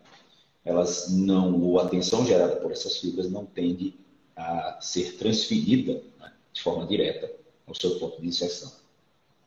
elas 0.64 1.12
não, 1.12 1.78
a 1.78 1.88
tensão 1.88 2.26
gerada 2.26 2.56
por 2.56 2.72
essas 2.72 2.98
fibras 2.98 3.30
não 3.30 3.44
tende 3.44 3.94
a 4.36 4.78
ser 4.80 5.16
transferida 5.16 6.02
né, 6.18 6.32
de 6.52 6.62
forma 6.62 6.86
direta 6.86 7.30
ao 7.66 7.74
seu 7.74 7.98
ponto 7.98 8.20
de 8.20 8.28
inserção. 8.28 8.72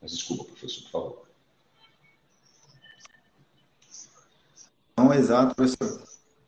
Mas 0.02 0.12
desculpa, 0.12 0.46
professor, 0.46 0.84
por 0.84 0.92
favor. 0.92 1.29
Não, 5.00 5.14
exato, 5.14 5.56
professor. 5.56 6.02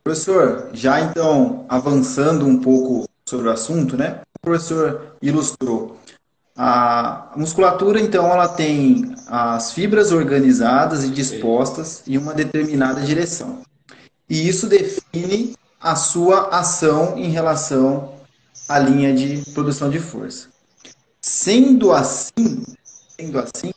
Professor, 0.03 0.69
já 0.73 0.99
então 1.01 1.65
avançando 1.69 2.45
um 2.45 2.59
pouco 2.59 3.07
sobre 3.25 3.47
o 3.47 3.51
assunto, 3.51 3.95
né? 3.95 4.21
O 4.35 4.39
professor 4.41 5.15
ilustrou. 5.21 5.97
A 6.55 7.31
musculatura, 7.35 7.99
então, 7.99 8.25
ela 8.27 8.47
tem 8.47 9.15
as 9.27 9.71
fibras 9.71 10.11
organizadas 10.11 11.03
e 11.03 11.09
dispostas 11.09 12.03
em 12.07 12.17
uma 12.17 12.33
determinada 12.33 13.01
direção 13.01 13.61
e 14.31 14.47
isso 14.47 14.65
define 14.65 15.57
a 15.77 15.93
sua 15.93 16.57
ação 16.57 17.17
em 17.17 17.29
relação 17.29 18.13
à 18.69 18.79
linha 18.79 19.13
de 19.13 19.43
produção 19.51 19.89
de 19.89 19.99
força. 19.99 20.47
Sendo 21.19 21.91
assim, 21.91 22.63
sendo 23.19 23.39
assim, 23.39 23.70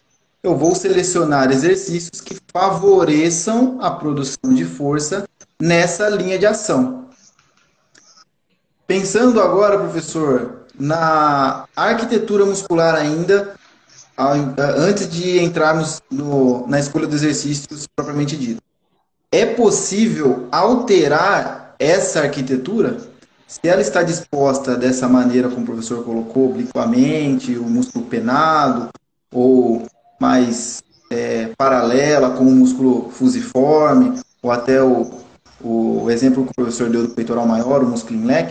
eu 0.44 0.56
vou 0.56 0.74
selecionar 0.74 1.50
exercícios 1.50 2.20
que 2.20 2.36
favoreçam 2.52 3.78
a 3.80 3.90
produção 3.90 4.52
de 4.54 4.64
força 4.64 5.24
nessa 5.60 6.08
linha 6.10 6.38
de 6.38 6.44
ação. 6.44 7.08
Pensando 8.86 9.40
agora, 9.40 9.78
professor, 9.78 10.66
na 10.78 11.64
arquitetura 11.74 12.44
muscular 12.44 12.94
ainda, 12.94 13.54
antes 14.78 15.08
de 15.08 15.42
entrarmos 15.42 16.02
no, 16.10 16.66
na 16.68 16.78
escolha 16.78 17.06
dos 17.06 17.22
exercícios 17.22 17.86
propriamente 17.96 18.36
dito 18.36 18.62
é 19.32 19.44
possível 19.44 20.46
alterar 20.52 21.74
essa 21.76 22.20
arquitetura? 22.20 22.98
Se 23.48 23.58
ela 23.64 23.80
está 23.80 24.04
disposta 24.04 24.76
dessa 24.76 25.08
maneira, 25.08 25.48
como 25.48 25.62
o 25.62 25.66
professor 25.66 26.04
colocou, 26.04 26.50
obliquamente, 26.50 27.56
o 27.56 27.64
músculo 27.64 28.04
penado, 28.04 28.90
ou 29.32 29.84
mais 30.24 30.82
é, 31.10 31.48
paralela 31.58 32.30
com 32.30 32.44
o 32.44 32.50
músculo 32.50 33.10
fusiforme, 33.10 34.18
ou 34.42 34.50
até 34.50 34.82
o, 34.82 35.20
o 35.60 36.10
exemplo 36.10 36.44
que 36.46 36.50
o 36.50 36.54
professor 36.54 36.88
deu 36.88 37.06
do 37.06 37.14
peitoral 37.14 37.46
maior, 37.46 37.82
o 37.82 37.86
músculo 37.86 38.24
leque, 38.24 38.50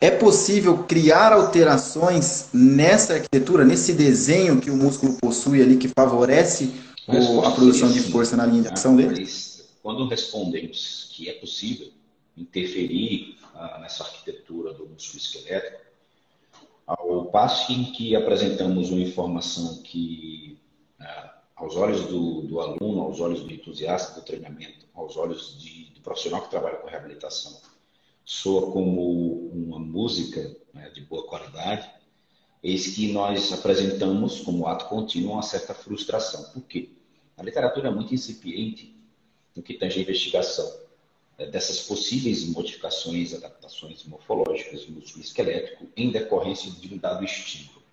é 0.00 0.10
possível 0.10 0.84
criar 0.84 1.32
alterações 1.32 2.48
nessa 2.52 3.14
arquitetura, 3.14 3.64
nesse 3.64 3.92
desenho 3.92 4.60
que 4.60 4.70
o 4.70 4.76
músculo 4.76 5.14
possui 5.14 5.60
ali, 5.60 5.76
que 5.76 5.88
favorece 5.88 6.72
o, 7.08 7.40
a 7.40 7.50
produção 7.50 7.90
de 7.90 8.00
força 8.00 8.36
na 8.36 8.46
linha 8.46 8.62
de 8.62 8.68
ação 8.68 8.94
dele? 8.94 9.26
Quando 9.82 10.06
respondemos 10.06 11.10
que 11.12 11.28
é 11.28 11.32
possível 11.32 11.88
interferir 12.36 13.36
ah, 13.54 13.78
nessa 13.82 14.04
arquitetura 14.04 14.72
do 14.72 14.86
músculo 14.86 15.18
esquelético, 15.18 15.78
ao 16.86 17.24
passo 17.26 17.72
em 17.72 17.84
que 17.92 18.14
apresentamos 18.14 18.90
uma 18.90 19.00
informação 19.00 19.82
que, 19.82 20.58
aos 21.56 21.76
olhos 21.76 22.06
do, 22.06 22.42
do, 22.42 22.60
aluno, 22.60 23.02
aos 23.02 23.20
olhos 23.20 23.42
do 23.42 23.52
entusiasta 23.52 24.20
do 24.20 24.24
treinamento, 24.24 24.86
aos 24.94 25.16
olhos 25.16 25.58
de, 25.60 25.90
do 25.90 26.00
profissional 26.00 26.42
que 26.42 26.50
trabalha 26.50 26.76
com 26.76 26.88
reabilitação, 26.88 27.60
soa 28.24 28.72
como 28.72 29.50
uma 29.50 29.78
música 29.78 30.56
né, 30.72 30.90
de 30.90 31.02
boa 31.02 31.26
qualidade, 31.26 31.90
eis 32.62 32.94
que 32.94 33.12
nós 33.12 33.52
apresentamos 33.52 34.40
como 34.40 34.66
ato 34.66 34.86
contínuo 34.86 35.32
uma 35.32 35.42
certa 35.42 35.74
frustração. 35.74 36.42
Por 36.52 36.62
quê? 36.62 36.90
A 37.36 37.42
literatura 37.42 37.88
é 37.88 37.90
muito 37.90 38.14
incipiente 38.14 38.96
no 39.54 39.62
que 39.62 39.74
tange 39.74 39.98
a 39.98 40.02
investigação 40.02 40.84
é, 41.36 41.46
dessas 41.46 41.80
possíveis 41.80 42.44
modificações, 42.46 43.34
adaptações 43.34 44.04
morfológicas 44.04 44.86
músculo 44.86 45.22
esquelético 45.22 45.86
em 45.96 46.10
decorrência 46.10 46.70
de 46.70 46.92
um 46.92 46.96
dado 46.96 47.24
estímulo. 47.24 47.83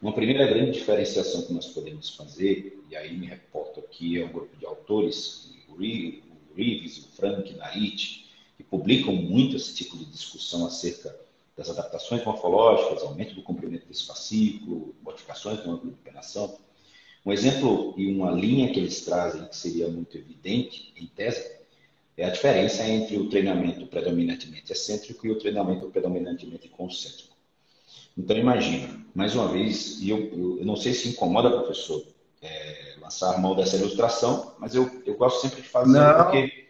Uma 0.00 0.12
primeira 0.12 0.46
grande 0.46 0.78
diferenciação 0.78 1.42
que 1.42 1.52
nós 1.52 1.66
podemos 1.66 2.10
fazer, 2.10 2.80
e 2.88 2.94
aí 2.94 3.16
me 3.16 3.26
reporto 3.26 3.80
aqui, 3.80 4.20
é 4.20 4.24
um 4.24 4.30
grupo 4.30 4.56
de 4.56 4.64
autores, 4.64 5.50
o 5.68 5.76
Reeves, 5.76 6.98
o 6.98 7.08
Frank, 7.16 7.52
Narit, 7.54 8.24
que 8.56 8.62
publicam 8.62 9.12
muito 9.12 9.56
esse 9.56 9.74
tipo 9.74 9.96
de 9.96 10.04
discussão 10.04 10.64
acerca 10.66 11.14
das 11.56 11.68
adaptações 11.68 12.24
morfológicas, 12.24 13.02
aumento 13.02 13.34
do 13.34 13.42
comprimento 13.42 13.86
desse 13.86 14.06
fascículo, 14.06 14.94
modificações 15.02 15.60
do 15.64 15.70
ângulo 15.72 15.90
de 15.90 15.98
penação. 15.98 16.56
Um 17.26 17.32
exemplo 17.32 17.92
e 17.96 18.06
uma 18.06 18.30
linha 18.30 18.72
que 18.72 18.78
eles 18.78 19.00
trazem 19.00 19.48
que 19.48 19.56
seria 19.56 19.88
muito 19.88 20.16
evidente 20.16 20.92
em 20.96 21.06
tese 21.08 21.58
é 22.16 22.24
a 22.24 22.30
diferença 22.30 22.86
entre 22.86 23.16
o 23.16 23.28
treinamento 23.28 23.84
predominantemente 23.88 24.72
excêntrico 24.72 25.26
e 25.26 25.30
o 25.32 25.38
treinamento 25.38 25.88
predominantemente 25.90 26.68
concêntrico. 26.68 27.27
Então, 28.18 28.36
imagina, 28.36 28.98
mais 29.14 29.36
uma 29.36 29.46
vez, 29.46 30.00
e 30.00 30.10
eu, 30.10 30.18
eu, 30.18 30.58
eu, 30.58 30.66
não 30.66 30.74
sei 30.74 30.92
se 30.92 31.08
incomoda, 31.08 31.50
professor, 31.50 32.04
é, 32.42 32.96
lançar 33.00 33.40
mão 33.40 33.54
dessa 33.54 33.76
ilustração, 33.76 34.56
mas 34.58 34.74
eu, 34.74 34.90
eu 35.06 35.16
gosto 35.16 35.40
sempre 35.40 35.62
de 35.62 35.68
fazer, 35.68 35.98
não. 35.98 36.24
porque 36.24 36.66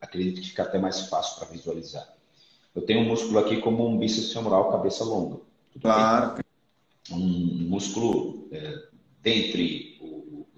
acredito 0.00 0.40
que 0.40 0.48
fica 0.48 0.62
até 0.62 0.78
mais 0.78 1.08
fácil 1.08 1.40
para 1.40 1.48
visualizar. 1.48 2.08
Eu 2.72 2.82
tenho 2.82 3.00
um 3.00 3.08
músculo 3.08 3.38
aqui 3.38 3.60
como 3.60 3.86
um 3.88 3.98
bíceps 3.98 4.32
femoral 4.32 4.70
cabeça 4.70 5.02
longa. 5.02 5.40
claro. 5.80 6.44
Um 7.10 7.68
músculo, 7.68 8.48
é, 8.52 8.82
dentre 9.22 9.98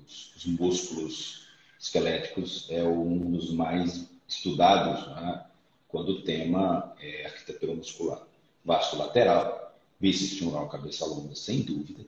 os, 0.05 0.35
os, 0.37 0.47
músculos 0.47 1.47
esqueléticos, 1.79 2.67
é 2.71 2.83
um 2.83 3.31
dos 3.31 3.53
mais 3.53 4.11
estudados 4.27 5.07
né, 5.09 5.45
quando 5.89 6.11
o 6.11 6.23
tema 6.23 6.95
é 7.01 7.27
arquitetura 7.27 7.75
muscular. 7.75 8.27
Vasto 8.65 8.97
lateral, 8.97 9.68
bíceps 10.01 10.39
femoral 10.39 10.69
cabeça 10.69 11.05
longa, 11.05 11.35
sem 11.35 11.63
dúvida. 11.63 12.05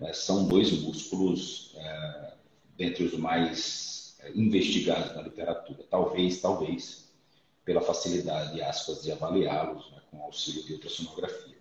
É, 0.00 0.12
são 0.12 0.46
dois 0.46 0.72
músculos 0.72 1.72
é, 1.76 2.34
dentre 2.76 3.04
os 3.04 3.14
mais 3.14 4.16
é, 4.20 4.30
investigados 4.32 5.14
na 5.14 5.22
literatura. 5.22 5.84
Talvez, 5.88 6.40
talvez, 6.40 7.08
pela 7.64 7.80
facilidade, 7.80 8.60
aspas, 8.62 9.02
de 9.02 9.12
avaliá-los 9.12 9.90
né, 9.92 9.98
com 10.10 10.22
auxílio 10.22 10.64
de 10.64 10.74
ultrassonografia. 10.74 11.56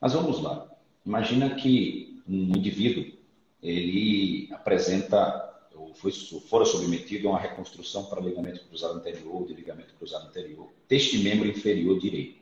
Mas 0.00 0.12
vamos 0.12 0.42
lá. 0.42 0.68
Imagina 1.04 1.54
que 1.54 2.22
um 2.28 2.56
indivíduo 2.56 3.16
ele 3.62 4.48
apresenta 4.52 5.48
ou 5.74 5.94
foi, 5.94 6.10
fora 6.12 6.64
submetido 6.64 7.28
a 7.28 7.32
uma 7.32 7.40
reconstrução 7.40 8.06
para 8.06 8.20
ligamento 8.20 8.64
cruzado 8.66 8.98
anterior, 8.98 9.46
de 9.46 9.54
ligamento 9.54 9.94
cruzado 9.94 10.26
anterior, 10.26 10.68
deste 10.88 11.18
membro 11.18 11.46
inferior 11.48 11.98
direito. 11.98 12.37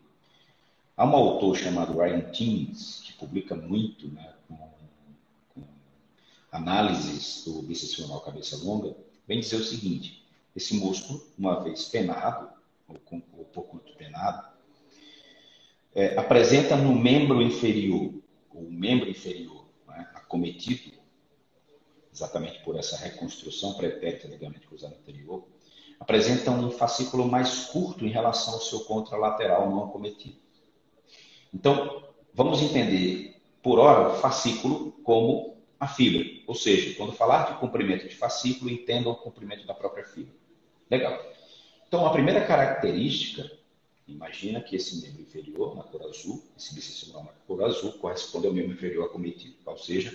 Há 0.96 1.04
um 1.04 1.14
autor 1.14 1.54
chamado 1.54 1.98
Ryan 1.98 2.22
Teams, 2.30 3.02
que 3.04 3.12
publica 3.12 3.54
muito 3.54 4.08
né, 4.08 4.32
com, 4.48 4.56
com 5.54 5.62
análises 6.50 7.44
do 7.44 7.60
bíceps 7.60 8.08
cabeça 8.24 8.56
longa, 8.64 8.96
vem 9.28 9.38
dizer 9.38 9.56
o 9.56 9.64
seguinte, 9.64 10.26
esse 10.54 10.74
músculo, 10.74 11.22
uma 11.36 11.62
vez 11.62 11.84
penado, 11.84 12.48
ou, 12.88 12.98
com, 13.00 13.20
ou 13.36 13.44
penado, 13.98 14.48
é, 15.94 16.16
apresenta 16.16 16.76
no 16.76 16.94
membro 16.94 17.42
inferior, 17.42 18.14
o 18.54 18.62
membro 18.62 19.10
inferior 19.10 19.66
né, 19.86 20.08
acometido, 20.14 20.96
exatamente 22.10 22.64
por 22.64 22.74
essa 22.74 22.96
reconstrução 22.96 23.74
pretérita 23.74 24.28
ligamento 24.28 24.66
cruzado 24.66 24.94
anterior, 24.94 25.46
apresenta 26.00 26.50
um 26.50 26.70
fascículo 26.70 27.28
mais 27.28 27.66
curto 27.66 28.06
em 28.06 28.10
relação 28.10 28.54
ao 28.54 28.60
seu 28.62 28.80
contralateral 28.80 29.68
não 29.68 29.84
acometido. 29.84 30.45
Então, 31.56 32.02
vamos 32.34 32.60
entender, 32.60 33.40
por 33.62 33.78
hora, 33.78 34.10
o 34.10 34.16
fascículo 34.16 34.92
como 35.02 35.56
a 35.80 35.88
fibra. 35.88 36.22
Ou 36.46 36.54
seja, 36.54 36.94
quando 36.96 37.12
falar 37.12 37.50
de 37.50 37.58
comprimento 37.58 38.06
de 38.06 38.14
fascículo, 38.14 38.70
entendam 38.70 39.12
o 39.12 39.16
comprimento 39.16 39.66
da 39.66 39.72
própria 39.72 40.04
fibra. 40.04 40.34
Legal. 40.90 41.18
Então, 41.88 42.04
a 42.04 42.10
primeira 42.10 42.44
característica, 42.44 43.50
imagina 44.06 44.60
que 44.60 44.76
esse 44.76 45.00
membro 45.00 45.22
inferior, 45.22 45.74
na 45.74 45.82
cor 45.82 46.02
azul, 46.02 46.44
esse 46.58 46.74
biciclo 46.74 47.22
na 47.22 47.30
cor 47.46 47.64
azul, 47.64 47.92
corresponde 47.94 48.46
ao 48.46 48.52
membro 48.52 48.74
inferior 48.74 49.06
acometido, 49.06 49.56
ou 49.64 49.78
seja, 49.78 50.12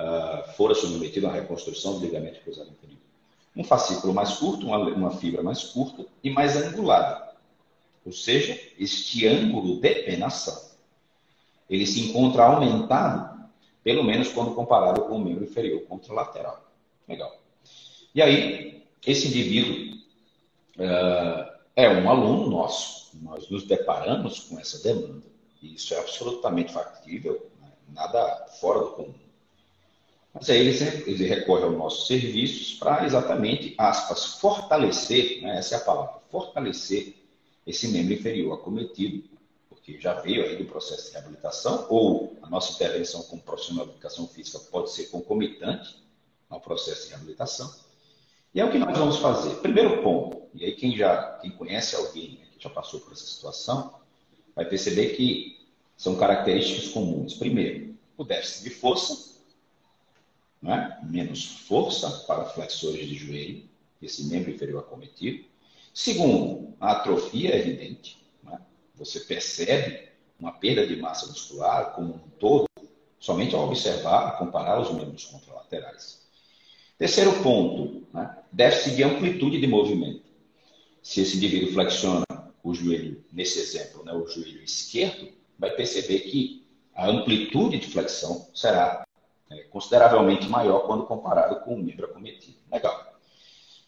uh, 0.00 0.52
fora 0.54 0.74
submetido 0.74 1.26
uma 1.26 1.32
reconstrução 1.32 2.00
do 2.00 2.04
ligamento 2.04 2.40
cruzado 2.40 2.70
inferior. 2.70 2.98
Um 3.54 3.62
fascículo 3.62 4.12
mais 4.12 4.32
curto, 4.32 4.66
uma, 4.66 4.78
uma 4.78 5.10
fibra 5.12 5.44
mais 5.44 5.62
curta 5.62 6.04
e 6.24 6.28
mais 6.28 6.56
angulada, 6.56 7.25
ou 8.06 8.12
seja, 8.12 8.58
este 8.78 9.26
ângulo 9.26 9.80
de 9.80 9.94
penação, 10.04 10.56
ele 11.68 11.84
se 11.84 12.08
encontra 12.08 12.44
aumentado, 12.44 13.50
pelo 13.82 14.04
menos 14.04 14.28
quando 14.28 14.54
comparado 14.54 15.02
com 15.02 15.16
o 15.16 15.24
membro 15.24 15.42
inferior 15.42 15.82
contralateral. 15.82 16.70
Legal. 17.08 17.36
E 18.14 18.22
aí, 18.22 18.84
esse 19.04 19.26
indivíduo 19.26 19.98
uh, 20.78 21.52
é 21.74 21.88
um 21.88 22.08
aluno 22.08 22.48
nosso. 22.48 23.10
Nós 23.20 23.50
nos 23.50 23.64
deparamos 23.64 24.40
com 24.40 24.58
essa 24.60 24.80
demanda. 24.82 25.26
E 25.60 25.74
isso 25.74 25.92
é 25.92 25.98
absolutamente 25.98 26.72
factível, 26.72 27.50
né? 27.60 27.72
nada 27.88 28.46
fora 28.60 28.80
do 28.80 28.90
comum. 28.92 29.14
Mas 30.32 30.48
aí 30.48 30.58
ele, 30.58 31.10
ele 31.10 31.26
recorre 31.26 31.64
aos 31.64 31.76
nossos 31.76 32.06
serviços 32.06 32.78
para 32.78 33.04
exatamente, 33.04 33.74
aspas, 33.78 34.34
fortalecer, 34.34 35.42
né? 35.42 35.58
essa 35.58 35.74
é 35.74 35.78
a 35.78 35.80
palavra, 35.80 36.20
fortalecer 36.30 37.25
esse 37.66 37.88
membro 37.88 38.14
inferior 38.14 38.54
acometido, 38.54 39.28
porque 39.68 39.98
já 39.98 40.14
veio 40.20 40.44
aí 40.44 40.56
do 40.56 40.64
processo 40.64 41.06
de 41.06 41.12
reabilitação, 41.12 41.86
ou 41.90 42.36
a 42.42 42.48
nossa 42.48 42.72
intervenção 42.72 43.22
como 43.24 43.42
profissional 43.42 43.84
de 43.86 43.92
educação 43.92 44.26
física 44.28 44.58
pode 44.70 44.90
ser 44.90 45.06
concomitante 45.06 45.96
ao 46.48 46.60
processo 46.60 47.04
de 47.04 47.10
reabilitação. 47.10 47.74
E 48.54 48.60
é 48.60 48.64
o 48.64 48.70
que 48.70 48.78
nós 48.78 48.96
vamos 48.96 49.18
fazer. 49.18 49.56
Primeiro 49.56 50.02
ponto, 50.02 50.42
e 50.54 50.64
aí 50.64 50.72
quem 50.72 50.96
já 50.96 51.38
quem 51.42 51.50
conhece 51.50 51.96
alguém 51.96 52.38
né, 52.38 52.46
que 52.56 52.62
já 52.62 52.70
passou 52.70 53.00
por 53.00 53.12
essa 53.12 53.26
situação, 53.26 53.94
vai 54.54 54.64
perceber 54.64 55.16
que 55.16 55.58
são 55.96 56.16
características 56.16 56.88
comuns. 56.88 57.34
Primeiro, 57.34 57.94
o 58.16 58.24
déficit 58.24 58.64
de 58.64 58.70
força, 58.70 59.36
né? 60.62 60.98
menos 61.02 61.44
força 61.66 62.08
para 62.26 62.46
flexores 62.46 63.06
de 63.06 63.14
joelho, 63.14 63.64
esse 64.00 64.24
membro 64.24 64.50
inferior 64.50 64.80
acometido. 64.80 65.44
Segundo, 65.96 66.76
a 66.78 66.92
atrofia 66.92 67.54
é 67.54 67.58
evidente. 67.58 68.22
Né? 68.42 68.60
Você 68.96 69.18
percebe 69.20 70.10
uma 70.38 70.52
perda 70.52 70.86
de 70.86 70.94
massa 70.94 71.26
muscular 71.26 71.94
como 71.94 72.16
um 72.16 72.18
todo 72.38 72.66
somente 73.18 73.54
ao 73.54 73.66
observar, 73.66 74.36
comparar 74.36 74.78
os 74.78 74.90
membros 74.90 75.24
contralaterais. 75.24 76.20
Terceiro 76.98 77.42
ponto, 77.42 78.06
né? 78.12 78.36
déficit 78.52 78.96
de 78.96 79.04
amplitude 79.04 79.58
de 79.58 79.66
movimento. 79.66 80.20
Se 81.02 81.22
esse 81.22 81.38
indivíduo 81.38 81.72
flexiona 81.72 82.26
o 82.62 82.74
joelho, 82.74 83.24
nesse 83.32 83.58
exemplo, 83.58 84.04
né, 84.04 84.12
o 84.12 84.26
joelho 84.26 84.62
esquerdo, 84.62 85.32
vai 85.58 85.70
perceber 85.70 86.20
que 86.20 86.62
a 86.94 87.08
amplitude 87.08 87.78
de 87.78 87.86
flexão 87.86 88.46
será 88.54 89.02
é, 89.50 89.62
consideravelmente 89.70 90.46
maior 90.46 90.80
quando 90.80 91.06
comparado 91.06 91.60
com 91.60 91.74
o 91.74 91.82
membro 91.82 92.04
acometido. 92.04 92.58
Legal. 92.70 93.15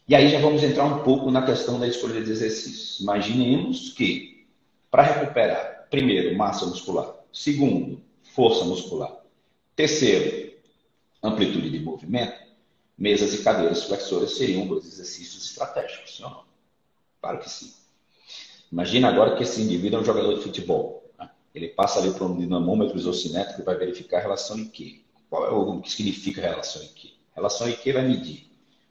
E 0.09 0.15
aí 0.15 0.27
já 0.27 0.39
vamos 0.39 0.63
entrar 0.63 0.85
um 0.85 1.03
pouco 1.03 1.29
na 1.29 1.45
questão 1.45 1.79
da 1.79 1.87
escolha 1.87 2.19
de 2.19 2.31
exercícios. 2.31 2.99
Imaginemos 2.99 3.91
que, 3.91 4.47
para 4.89 5.03
recuperar, 5.03 5.85
primeiro, 5.91 6.35
massa 6.35 6.65
muscular, 6.65 7.13
segundo, 7.31 8.01
força 8.23 8.65
muscular, 8.65 9.15
terceiro, 9.75 10.51
amplitude 11.21 11.69
de 11.69 11.79
movimento, 11.79 12.41
mesas 12.97 13.35
e 13.35 13.43
cadeiras 13.43 13.83
flexoras 13.83 14.35
seriam 14.35 14.65
dois 14.65 14.83
exercícios 14.87 15.45
estratégicos, 15.45 16.19
não? 16.19 16.43
Claro 17.21 17.37
que 17.37 17.47
sim. 17.47 17.71
Imagina 18.71 19.09
agora 19.09 19.35
que 19.35 19.43
esse 19.43 19.61
indivíduo 19.61 19.99
é 19.99 20.01
um 20.01 20.05
jogador 20.05 20.33
de 20.33 20.41
futebol. 20.41 21.07
Né? 21.19 21.29
Ele 21.53 21.67
passa 21.67 21.99
ali 21.99 22.09
para 22.09 22.25
um 22.25 22.35
dinamômetro 22.35 22.97
isocinético 22.97 23.61
e 23.61 23.63
vai 23.63 23.75
verificar 23.75 24.17
a 24.17 24.21
relação 24.21 24.57
em 24.57 24.67
que. 24.67 25.05
Qual 25.29 25.45
é 25.45 25.51
o 25.51 25.79
que 25.81 25.91
significa 25.91 26.41
relação 26.41 26.81
em 26.81 26.87
que? 26.87 27.13
Relação 27.35 27.69
em 27.69 27.73
que 27.73 27.93
vai 27.93 28.01
medir 28.01 28.48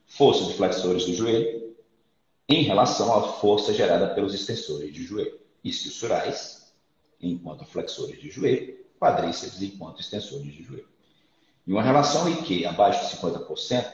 força 0.08 0.44
de 0.46 0.54
flexores 0.54 1.04
do 1.04 1.14
joelho 1.14 1.76
em 2.48 2.62
relação 2.62 3.14
à 3.14 3.34
força 3.34 3.72
gerada 3.74 4.14
pelos 4.14 4.34
extensores 4.34 4.92
de 4.92 5.04
joelho 5.04 5.38
isquiosurais, 5.62 6.72
enquanto 7.20 7.64
flexores 7.66 8.18
de 8.20 8.30
joelho, 8.30 8.78
quadríceps 8.98 9.60
enquanto 9.60 10.00
extensores 10.00 10.52
de 10.52 10.62
joelho. 10.62 10.88
E 11.66 11.72
uma 11.72 11.82
relação 11.82 12.28
em 12.28 12.42
que 12.42 12.64
abaixo 12.64 13.06
de 13.06 13.22
50%, 13.22 13.92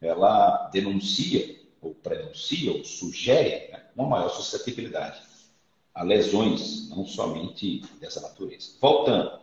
ela 0.00 0.68
denuncia, 0.72 1.58
ou 1.82 1.94
prenuncia, 1.94 2.72
ou 2.72 2.84
sugere 2.84 3.70
né, 3.70 3.84
uma 3.94 4.08
maior 4.08 4.30
suscetibilidade 4.30 5.20
a 5.94 6.02
lesões, 6.04 6.88
não 6.88 7.04
somente 7.04 7.82
dessa 8.00 8.20
natureza. 8.20 8.70
Voltando, 8.80 9.40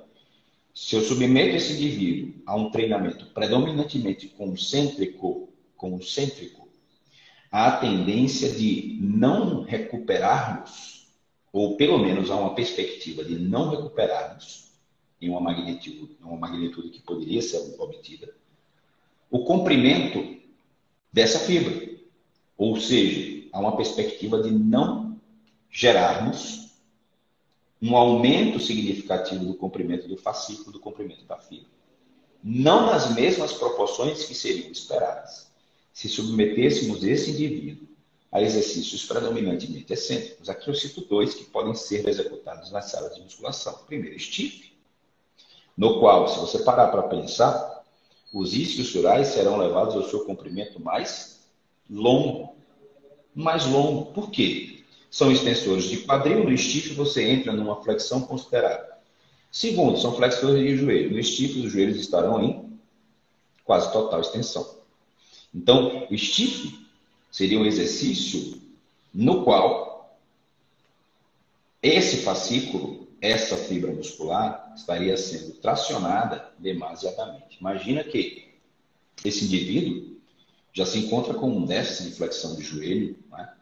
se 0.74 0.96
eu 0.96 1.02
submeto 1.02 1.56
esse 1.58 1.74
indivíduo 1.74 2.42
a 2.46 2.56
um 2.56 2.72
treinamento 2.72 3.26
predominantemente 3.28 4.30
concêntrico, 4.30 5.50
concêntrico, 5.90 6.68
há 7.52 7.68
a 7.68 7.78
tendência 7.78 8.50
de 8.50 8.98
não 9.00 9.62
recuperarmos, 9.62 11.08
ou 11.54 11.78
pelo 11.78 12.00
menos 12.00 12.32
há 12.32 12.36
uma 12.36 12.56
perspectiva 12.56 13.24
de 13.24 13.38
não 13.38 13.70
recuperarmos, 13.70 14.72
em 15.22 15.30
uma 15.30 15.40
magnitude, 15.40 16.18
uma 16.22 16.38
magnitude 16.38 16.90
que 16.90 17.02
poderia 17.02 17.42
ser 17.42 17.58
obtida, 17.80 18.36
o 19.30 19.44
comprimento 19.44 20.42
dessa 21.14 21.40
fibra. 21.40 21.96
Ou 22.58 22.80
seja, 22.80 23.48
há 23.52 23.60
uma 23.60 23.78
perspectiva 23.78 24.42
de 24.42 24.52
não 24.52 25.20
gerarmos 25.70 26.74
um 27.82 27.96
aumento 27.96 28.60
significativo 28.60 29.46
do 29.46 29.54
comprimento 29.54 30.08
do 30.08 30.18
fascículo, 30.18 30.72
do 30.72 30.80
comprimento 30.80 31.26
da 31.26 31.38
fibra. 31.38 31.70
Não 32.44 32.86
nas 32.86 33.14
mesmas 33.16 33.54
proporções 33.54 34.26
que 34.26 34.36
seriam 34.36 34.72
esperadas. 34.72 35.55
Se 35.96 36.10
submetêssemos 36.10 37.06
esse 37.06 37.32
indivíduo 37.32 37.88
a 38.30 38.42
exercícios 38.42 39.06
predominantemente 39.06 39.94
excêntricos, 39.94 40.50
aqui 40.50 40.68
eu 40.68 40.76
cito 40.76 41.00
dois 41.06 41.34
que 41.34 41.46
podem 41.46 41.74
ser 41.74 42.06
executados 42.06 42.70
nas 42.70 42.92
salas 42.92 43.16
de 43.16 43.22
musculação. 43.22 43.74
Primeiro, 43.88 44.20
stiff, 44.20 44.74
no 45.78 46.02
qual, 46.02 46.28
se 46.28 46.38
você 46.38 46.60
parar 46.60 46.90
para 46.90 47.04
pensar, 47.04 47.82
os 48.34 48.54
isquiosurais 48.54 49.30
serão 49.30 49.56
levados 49.56 49.96
ao 49.96 50.10
seu 50.10 50.26
comprimento 50.26 50.82
mais 50.82 51.48
longo. 51.90 52.58
Mais 53.34 53.66
longo. 53.66 54.12
Por 54.12 54.30
quê? 54.30 54.84
São 55.10 55.32
extensores 55.32 55.86
de 55.86 56.00
quadril. 56.00 56.44
No 56.44 56.58
stiff 56.58 56.94
você 56.94 57.24
entra 57.24 57.54
numa 57.54 57.82
flexão 57.82 58.20
considerável. 58.20 58.94
Segundo, 59.50 59.98
são 59.98 60.14
flexores 60.14 60.62
de 60.62 60.76
joelho. 60.76 61.16
No 61.16 61.24
stiff 61.24 61.58
os 61.58 61.72
joelhos 61.72 61.96
estarão 61.96 62.44
em 62.44 62.78
quase 63.64 63.94
total 63.94 64.20
extensão. 64.20 64.84
Então, 65.56 66.06
o 66.12 66.18
stiff 66.18 66.86
seria 67.32 67.58
um 67.58 67.66
exercício 67.66 68.62
no 69.14 69.46
qual 69.46 70.20
esse 71.82 72.18
fascículo, 72.18 73.08
essa 73.22 73.56
fibra 73.56 73.94
muscular, 73.94 74.74
estaria 74.76 75.16
sendo 75.16 75.54
tracionada 75.54 76.52
demasiadamente. 76.60 77.58
Imagina 77.60 78.04
que 78.04 78.54
esse 79.24 79.46
indivíduo 79.46 80.18
já 80.74 80.86
se 80.86 81.00
encontra 81.00 81.34
com 81.34 81.48
um 81.48 81.66
déficit 81.66 82.10
de 82.10 82.16
flexão 82.16 82.56
de 82.56 82.64
joelho 82.64 83.18
né? 83.32 83.54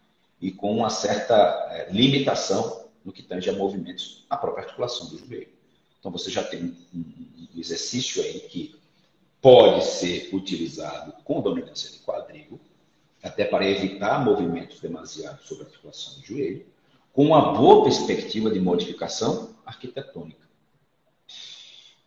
e 0.42 0.50
com 0.50 0.76
uma 0.76 0.90
certa 0.90 1.36
é, 1.70 1.92
limitação 1.92 2.88
no 3.06 3.12
que 3.12 3.22
tange 3.22 3.50
a 3.50 3.54
movimentos, 3.54 4.26
a 4.30 4.36
própria 4.36 4.64
articulação 4.64 5.10
do 5.10 5.18
joelho. 5.20 5.50
Então 6.00 6.12
você 6.12 6.32
já 6.32 6.44
tem 6.44 6.76
um 6.94 7.06
exercício 7.56 8.24
aí 8.24 8.40
que 8.40 8.76
pode 9.44 9.84
ser 9.84 10.30
utilizado 10.32 11.12
com 11.26 11.42
dominância 11.42 11.92
de 11.92 11.98
quadril, 11.98 12.58
até 13.22 13.44
para 13.44 13.70
evitar 13.70 14.24
movimentos 14.24 14.80
demasiados 14.80 15.46
sobre 15.46 15.66
a 15.66 15.68
articulação 15.68 16.14
do 16.14 16.26
joelho, 16.26 16.66
com 17.12 17.26
uma 17.26 17.52
boa 17.52 17.84
perspectiva 17.84 18.50
de 18.50 18.62
modificação 18.62 19.54
arquitetônica. 19.66 20.48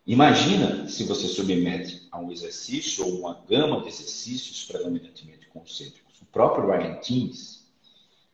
Imagina 0.07 0.88
se 0.88 1.05
você 1.05 1.29
submete 1.29 2.09
a 2.11 2.18
um 2.18 2.33
exercício 2.33 3.05
ou 3.05 3.18
uma 3.18 3.44
gama 3.46 3.83
de 3.83 3.88
exercícios 3.88 4.64
predominantemente 4.64 5.46
concêntricos. 5.49 6.22
O 6.22 6.27
próprio 6.27 6.66
Ryan 6.66 6.94
Teams, 7.01 7.66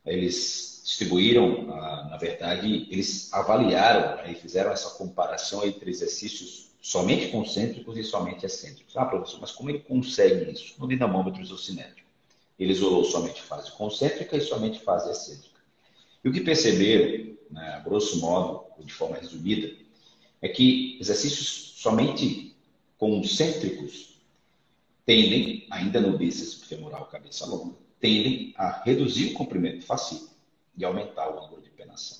eles 0.05 0.81
distribuíram, 0.85 1.73
ah, 1.73 2.07
na 2.09 2.17
verdade, 2.17 2.87
eles 2.89 3.33
avaliaram 3.33 4.17
né, 4.17 4.31
e 4.31 4.35
fizeram 4.35 4.71
essa 4.71 4.91
comparação 4.91 5.65
entre 5.65 5.89
exercícios 5.89 6.72
somente 6.83 7.29
concêntricos 7.29 7.97
e 7.97 8.03
somente 8.03 8.45
excêntricos. 8.45 8.95
Ah, 8.97 9.05
professor, 9.05 9.39
mas 9.39 9.53
como 9.53 9.69
ele 9.69 9.79
consegue 9.79 10.51
isso? 10.51 10.75
No 10.77 10.85
dinamômetro 10.85 11.41
isocinético. 11.41 12.05
Ele 12.59 12.73
isolou 12.73 13.05
somente 13.05 13.41
fase 13.41 13.71
concêntrica 13.71 14.35
e 14.35 14.41
somente 14.41 14.81
fase 14.81 15.09
excêntrica. 15.09 15.61
E 16.23 16.27
o 16.27 16.33
que 16.33 16.41
perceberam, 16.41 17.37
né, 17.49 17.81
grosso 17.85 18.19
modo, 18.19 18.65
de 18.83 18.91
forma 18.93 19.15
resumida, 19.15 19.73
é 20.41 20.49
que 20.49 20.97
exercícios 20.99 21.75
somente 21.77 22.53
concêntricos 22.97 24.19
tendem, 25.05 25.65
ainda 25.71 26.01
no 26.01 26.17
bíceps 26.17 26.65
femoral 26.65 27.05
cabeça 27.05 27.45
longa, 27.45 27.75
tendem 27.97 28.53
a 28.57 28.83
reduzir 28.83 29.27
o 29.27 29.33
comprimento 29.33 29.85
fascículo 29.85 30.31
e 30.77 30.83
aumentar 30.83 31.29
o 31.29 31.45
ângulo 31.45 31.61
de 31.61 31.69
penação. 31.69 32.17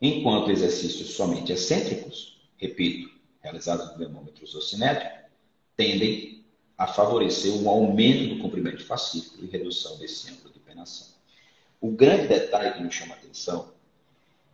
Enquanto 0.00 0.50
exercícios 0.50 1.10
somente 1.10 1.52
excêntricos, 1.52 2.40
repito, 2.56 3.13
realizados 3.44 3.92
no 3.92 3.98
termômetro 3.98 4.42
isocinético, 4.42 5.28
tendem 5.76 6.42
a 6.76 6.86
favorecer 6.86 7.52
um 7.52 7.68
aumento 7.68 8.34
do 8.34 8.40
comprimento 8.40 8.84
fascículo 8.84 9.44
e 9.44 9.50
redução 9.50 9.96
desse 9.98 10.30
ângulo 10.30 10.52
de 10.52 10.58
penação. 10.58 11.08
O 11.80 11.90
grande 11.90 12.26
detalhe 12.26 12.72
que 12.72 12.82
me 12.82 12.90
chama 12.90 13.14
a 13.14 13.18
atenção 13.18 13.68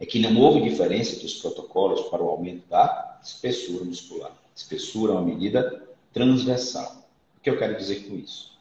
é 0.00 0.04
que 0.04 0.18
não 0.18 0.36
houve 0.40 0.68
diferença 0.68 1.14
entre 1.14 1.26
os 1.26 1.34
protocolos 1.34 2.08
para 2.08 2.22
o 2.22 2.28
aumento 2.28 2.66
da 2.68 3.20
espessura 3.22 3.84
muscular. 3.84 4.32
Espessura 4.54 5.12
é 5.12 5.16
uma 5.16 5.24
medida 5.24 5.88
transversal. 6.12 7.08
O 7.38 7.40
que 7.40 7.48
eu 7.48 7.58
quero 7.58 7.76
dizer 7.76 8.08
com 8.08 8.16
isso? 8.16 8.58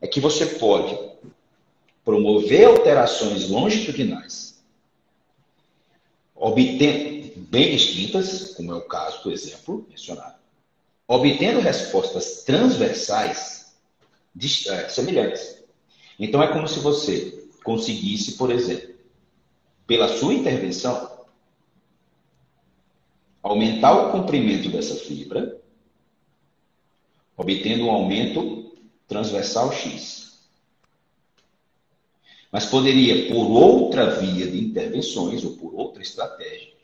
É 0.00 0.06
que 0.06 0.20
você 0.20 0.46
pode 0.46 0.96
promover 2.04 2.66
alterações 2.66 3.48
longitudinais, 3.48 4.62
obtendo 6.34 7.15
bem 7.48 7.70
distintas, 7.76 8.54
como 8.54 8.72
é 8.72 8.76
o 8.76 8.82
caso 8.82 9.22
do 9.22 9.32
exemplo 9.32 9.86
mencionado, 9.88 10.36
obtendo 11.06 11.60
respostas 11.60 12.42
transversais 12.44 13.76
eh, 14.68 14.88
semelhantes. 14.88 15.64
Então 16.18 16.42
é 16.42 16.52
como 16.52 16.66
se 16.68 16.80
você 16.80 17.48
conseguisse, 17.64 18.32
por 18.32 18.50
exemplo, 18.50 18.94
pela 19.86 20.08
sua 20.16 20.34
intervenção, 20.34 21.16
aumentar 23.42 23.92
o 23.92 24.12
comprimento 24.12 24.70
dessa 24.70 24.96
fibra, 24.96 25.60
obtendo 27.36 27.86
um 27.86 27.90
aumento 27.90 28.76
transversal 29.06 29.72
X. 29.72 30.48
Mas 32.50 32.66
poderia, 32.66 33.28
por 33.28 33.50
outra 33.50 34.18
via 34.18 34.50
de 34.50 34.58
intervenções 34.58 35.44
ou 35.44 35.56
por 35.56 35.74
outra 35.74 36.02
estratégia, 36.02 36.75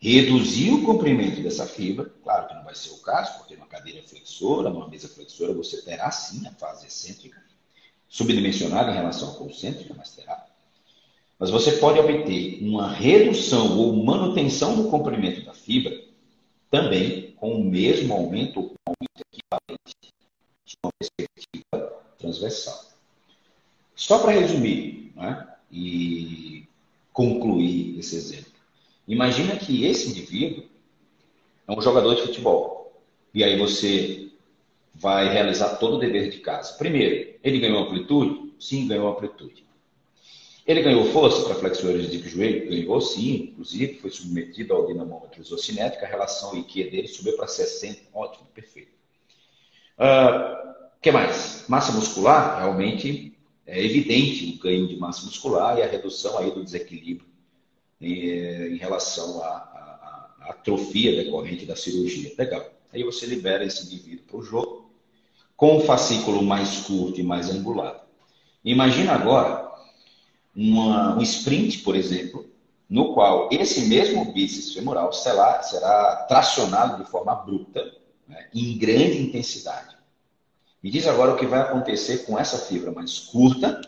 reduzir 0.00 0.72
o 0.72 0.84
comprimento 0.84 1.42
dessa 1.42 1.66
fibra. 1.66 2.10
Claro 2.22 2.48
que 2.48 2.54
não 2.54 2.64
vai 2.64 2.74
ser 2.74 2.90
o 2.90 2.98
caso, 2.98 3.38
porque 3.38 3.54
numa 3.54 3.66
cadeira 3.66 4.02
flexora, 4.02 4.70
numa 4.70 4.88
mesa 4.88 5.08
flexora, 5.08 5.52
você 5.52 5.82
terá 5.82 6.10
sim 6.10 6.46
a 6.46 6.52
fase 6.52 6.86
excêntrica, 6.86 7.42
subdimensionada 8.08 8.90
em 8.90 8.94
relação 8.94 9.32
à 9.32 9.34
concêntrica, 9.34 9.94
mas 9.96 10.14
terá. 10.14 10.46
Mas 11.38 11.50
você 11.50 11.72
pode 11.72 11.98
obter 11.98 12.58
uma 12.62 12.92
redução 12.92 13.78
ou 13.78 14.04
manutenção 14.04 14.76
do 14.76 14.90
comprimento 14.90 15.44
da 15.44 15.52
fibra 15.52 16.00
também 16.70 17.32
com 17.36 17.54
o 17.54 17.64
mesmo 17.64 18.12
aumento 18.12 18.60
ou 18.60 18.66
um 18.66 18.92
aumento 18.92 19.22
equivalente 19.32 20.14
de 20.64 20.76
uma 20.82 20.92
perspectiva 20.98 22.02
transversal. 22.18 22.84
Só 23.94 24.18
para 24.18 24.32
resumir 24.32 25.12
né, 25.14 25.46
e 25.70 26.66
concluir 27.12 27.98
esse 27.98 28.16
exemplo. 28.16 28.57
Imagina 29.08 29.56
que 29.56 29.86
esse 29.86 30.10
indivíduo 30.10 30.64
é 31.66 31.72
um 31.72 31.80
jogador 31.80 32.14
de 32.14 32.22
futebol. 32.22 33.02
E 33.32 33.42
aí 33.42 33.58
você 33.58 34.30
vai 34.94 35.32
realizar 35.32 35.76
todo 35.76 35.96
o 35.96 35.98
dever 35.98 36.28
de 36.28 36.40
casa. 36.40 36.74
Primeiro, 36.74 37.34
ele 37.42 37.58
ganhou 37.58 37.84
amplitude? 37.84 38.52
Sim, 38.60 38.86
ganhou 38.86 39.08
amplitude. 39.08 39.66
Ele 40.66 40.82
ganhou 40.82 41.06
força 41.06 41.42
para 41.44 41.54
flexores 41.54 42.10
de 42.10 42.18
joelho? 42.28 42.68
Ganhou 42.68 43.00
sim, 43.00 43.52
inclusive 43.52 43.94
foi 43.94 44.10
submetido 44.10 44.74
ao 44.74 44.86
dinamômetro 44.86 45.40
isocinético, 45.40 46.04
a 46.04 46.08
relação 46.08 46.54
IQ 46.58 46.90
dele 46.90 47.08
subiu 47.08 47.34
para 47.36 47.46
60, 47.46 48.02
ótimo, 48.12 48.46
perfeito. 48.52 48.92
O 49.96 50.02
uh, 50.02 50.04
ah, 50.04 50.90
que 51.00 51.10
mais? 51.10 51.64
Massa 51.68 51.92
muscular, 51.92 52.58
realmente 52.58 53.34
é 53.66 53.82
evidente 53.82 54.56
o 54.56 54.62
ganho 54.62 54.86
de 54.86 54.96
massa 54.96 55.24
muscular 55.24 55.78
e 55.78 55.82
a 55.82 55.86
redução 55.86 56.36
aí 56.36 56.50
do 56.50 56.62
desequilíbrio 56.62 57.27
em, 58.00 58.74
em 58.74 58.76
relação 58.76 59.42
à, 59.42 59.46
à 60.40 60.50
atrofia 60.50 61.22
decorrente 61.22 61.66
da 61.66 61.76
cirurgia. 61.76 62.32
Legal. 62.36 62.64
Aí 62.92 63.02
você 63.02 63.26
libera 63.26 63.64
esse 63.64 63.86
indivíduo 63.86 64.24
para 64.26 64.36
o 64.38 64.42
jogo 64.42 64.90
com 65.56 65.76
o 65.76 65.80
fascículo 65.80 66.42
mais 66.42 66.78
curto 66.80 67.20
e 67.20 67.22
mais 67.22 67.50
angulado. 67.50 68.00
Imagina 68.64 69.12
agora 69.12 69.68
uma, 70.54 71.16
um 71.16 71.22
sprint, 71.22 71.78
por 71.78 71.94
exemplo, 71.94 72.48
no 72.88 73.12
qual 73.12 73.48
esse 73.52 73.82
mesmo 73.82 74.32
bíceps 74.32 74.72
femoral 74.72 75.12
será, 75.12 75.62
será 75.62 76.24
tracionado 76.28 77.02
de 77.02 77.10
forma 77.10 77.34
bruta, 77.34 77.84
né, 78.26 78.48
em 78.54 78.78
grande 78.78 79.20
intensidade. 79.20 79.96
Me 80.82 80.90
diz 80.90 81.06
agora 81.06 81.32
o 81.32 81.36
que 81.36 81.46
vai 81.46 81.60
acontecer 81.60 82.18
com 82.18 82.38
essa 82.38 82.56
fibra 82.58 82.92
mais 82.92 83.18
curta 83.18 83.80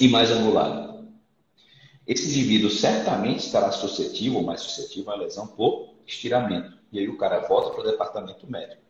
e 0.00 0.08
mais 0.08 0.30
angulada. 0.30 0.89
Esse 2.10 2.28
indivíduo 2.28 2.70
certamente 2.70 3.46
estará 3.46 3.70
suscetível 3.70 4.40
ou 4.40 4.44
mais 4.44 4.60
suscetível 4.60 5.12
à 5.12 5.16
lesão 5.16 5.46
por 5.46 5.94
estiramento. 6.04 6.76
E 6.90 6.98
aí 6.98 7.08
o 7.08 7.16
cara 7.16 7.46
volta 7.46 7.70
para 7.70 7.80
o 7.80 7.90
departamento 7.90 8.50
médico. 8.50 8.82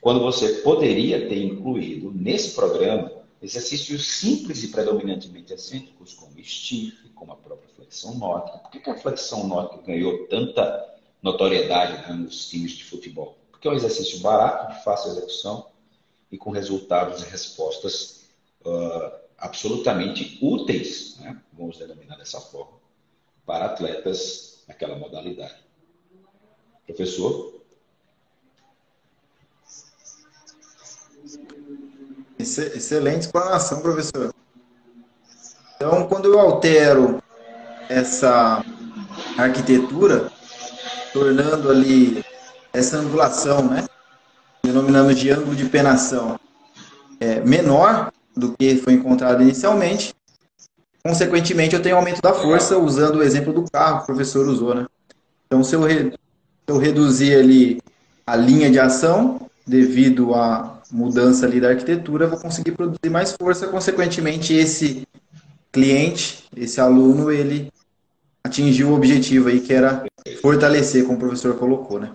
Quando 0.00 0.20
você 0.20 0.48
poderia 0.62 1.28
ter 1.28 1.44
incluído 1.44 2.10
nesse 2.10 2.54
programa 2.54 3.18
Exercícios 3.40 4.04
simples 4.04 4.64
e 4.64 4.68
predominantemente 4.68 5.52
excêntricos, 5.52 6.12
como 6.12 6.42
stiff, 6.42 7.08
como 7.10 7.32
a 7.32 7.36
própria 7.36 7.68
flexão 7.76 8.14
nórdica. 8.16 8.58
Por 8.58 8.70
que, 8.72 8.80
que 8.80 8.90
a 8.90 8.98
flexão 8.98 9.46
nórdica 9.46 9.84
ganhou 9.86 10.26
tanta 10.26 10.96
notoriedade 11.22 12.12
nos 12.12 12.48
times 12.48 12.72
de 12.72 12.84
futebol. 12.84 13.36
Porque 13.52 13.68
é 13.68 13.70
um 13.70 13.74
exercício 13.74 14.18
barato, 14.20 14.74
de 14.74 14.82
fácil 14.82 15.12
execução 15.12 15.66
e 16.32 16.36
com 16.36 16.50
resultados 16.50 17.22
e 17.22 17.26
respostas 17.26 18.24
uh, 18.64 19.27
absolutamente 19.38 20.38
úteis, 20.42 21.16
né, 21.20 21.40
vamos 21.52 21.78
denominar 21.78 22.16
dessa 22.16 22.40
forma, 22.40 22.78
para 23.46 23.66
atletas 23.66 24.64
naquela 24.66 24.96
modalidade. 24.96 25.56
Professor? 26.86 27.62
Excelente 32.38 33.22
explanação, 33.22 33.80
professor. 33.80 34.34
Então, 35.76 36.08
quando 36.08 36.26
eu 36.26 36.38
altero 36.38 37.22
essa 37.88 38.64
arquitetura, 39.36 40.30
tornando 41.12 41.70
ali 41.70 42.24
essa 42.72 42.98
angulação, 42.98 43.68
né? 43.68 43.86
Denominamos 44.62 45.18
de 45.18 45.30
ângulo 45.30 45.56
de 45.56 45.68
penação 45.68 46.38
é, 47.20 47.40
menor 47.40 48.12
do 48.38 48.56
que 48.56 48.76
foi 48.76 48.94
encontrado 48.94 49.42
inicialmente. 49.42 50.14
Consequentemente, 51.02 51.74
eu 51.74 51.82
tenho 51.82 51.96
aumento 51.96 52.20
da 52.22 52.32
força 52.32 52.78
usando 52.78 53.16
o 53.16 53.22
exemplo 53.22 53.52
do 53.52 53.64
carro 53.70 53.98
que 53.98 54.02
o 54.04 54.06
professor 54.06 54.46
usou, 54.46 54.74
né? 54.74 54.86
Então, 55.46 55.64
se 55.64 55.74
eu, 55.74 55.82
re, 55.82 56.10
se 56.12 56.68
eu 56.68 56.78
reduzir 56.78 57.34
ali 57.34 57.82
a 58.26 58.36
linha 58.36 58.70
de 58.70 58.78
ação 58.78 59.40
devido 59.66 60.34
à 60.34 60.80
mudança 60.90 61.46
ali 61.46 61.60
da 61.60 61.70
arquitetura, 61.70 62.26
eu 62.26 62.30
vou 62.30 62.38
conseguir 62.38 62.72
produzir 62.72 63.10
mais 63.10 63.32
força. 63.32 63.66
Consequentemente, 63.68 64.52
esse 64.52 65.06
cliente, 65.72 66.44
esse 66.56 66.80
aluno, 66.80 67.30
ele 67.30 67.72
atingiu 68.44 68.90
o 68.90 68.94
objetivo 68.94 69.48
aí 69.48 69.60
que 69.60 69.72
era 69.72 70.04
fortalecer, 70.40 71.04
como 71.04 71.16
o 71.16 71.20
professor 71.20 71.54
colocou, 71.56 71.98
né? 71.98 72.12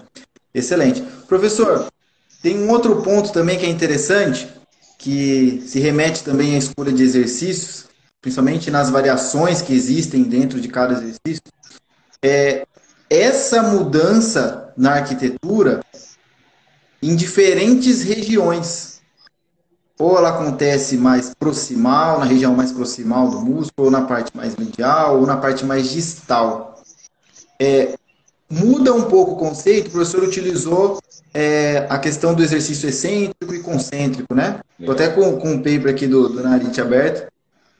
Excelente. 0.54 1.02
Professor, 1.28 1.88
tem 2.42 2.60
um 2.60 2.70
outro 2.70 3.02
ponto 3.02 3.32
também 3.32 3.58
que 3.58 3.66
é 3.66 3.70
interessante, 3.70 4.48
que 5.04 5.62
se 5.68 5.82
remete 5.82 6.24
também 6.24 6.56
à 6.56 6.58
escolha 6.58 6.94
de 6.94 7.04
exercícios, 7.04 7.88
principalmente 8.22 8.72
nas 8.72 8.90
variações 8.90 9.62
que 9.62 9.74
existem 9.74 10.24
dentro 10.24 10.62
de 10.62 10.70
cada 10.70 10.94
exercício. 10.94 11.44
É 12.22 12.66
essa 13.10 13.62
mudança 13.62 14.74
na 14.78 14.94
arquitetura 14.94 15.82
em 17.02 17.18
diferentes 17.18 18.02
regiões 18.02 19.02
ou 20.00 20.18
ela 20.18 20.30
acontece 20.30 20.96
mais 20.96 21.36
proximal, 21.36 22.20
na 22.20 22.26
região 22.26 22.56
mais 22.56 22.72
proximal 22.72 23.30
do 23.30 23.42
músculo, 23.42 23.88
ou 23.88 23.92
na 23.92 24.04
parte 24.04 24.32
mais 24.34 24.56
medial, 24.56 25.20
ou 25.20 25.28
na 25.28 25.36
parte 25.36 25.66
mais 25.66 25.90
distal. 25.90 26.82
É, 27.60 27.94
muda 28.54 28.94
um 28.94 29.04
pouco 29.04 29.32
o 29.32 29.36
conceito, 29.36 29.88
o 29.88 29.92
professor 29.92 30.24
utilizou 30.24 31.00
é, 31.34 31.88
a 31.90 31.98
questão 31.98 32.36
do 32.36 32.44
exercício 32.44 32.88
excêntrico 32.88 33.54
e 33.54 33.60
concêntrico, 33.60 34.34
né? 34.36 34.60
Estou 34.80 34.94
até 34.94 35.10
com, 35.10 35.40
com 35.40 35.54
um 35.54 35.58
paper 35.58 35.90
aqui 35.90 36.06
do, 36.06 36.30
do 36.30 36.44
Narit 36.44 36.80
aberto, 36.80 37.32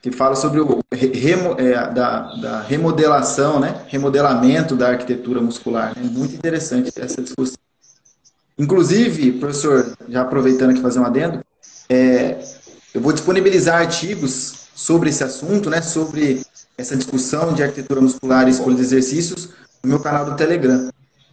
que 0.02 0.10
fala 0.10 0.34
sobre 0.34 0.60
o 0.60 0.80
remo, 0.92 1.54
é, 1.58 1.72
da, 1.92 2.34
da, 2.34 2.60
remodelação, 2.62 3.60
né? 3.60 3.82
Remodelamento 3.86 4.74
da 4.74 4.88
arquitetura 4.88 5.40
muscular. 5.40 5.94
É 5.96 6.02
muito 6.02 6.34
interessante 6.34 6.90
essa 6.96 7.22
discussão. 7.22 7.56
Inclusive, 8.58 9.32
professor, 9.32 9.96
já 10.08 10.22
aproveitando 10.22 10.70
aqui 10.70 10.80
fazer 10.80 10.98
um 10.98 11.06
adendo, 11.06 11.40
é, 11.88 12.38
eu 12.92 13.00
vou 13.00 13.12
disponibilizar 13.12 13.80
artigos 13.80 14.64
sobre 14.74 15.10
esse 15.10 15.22
assunto, 15.22 15.70
né, 15.70 15.80
sobre 15.80 16.42
essa 16.76 16.96
discussão 16.96 17.52
de 17.52 17.62
arquitetura 17.62 18.00
muscular 18.00 18.48
e 18.48 18.50
escolha 18.50 18.74
de 18.74 18.82
exercícios 18.82 19.50
no 19.84 19.90
meu 19.90 20.00
canal 20.00 20.24
do 20.24 20.34
Telegram. 20.34 20.88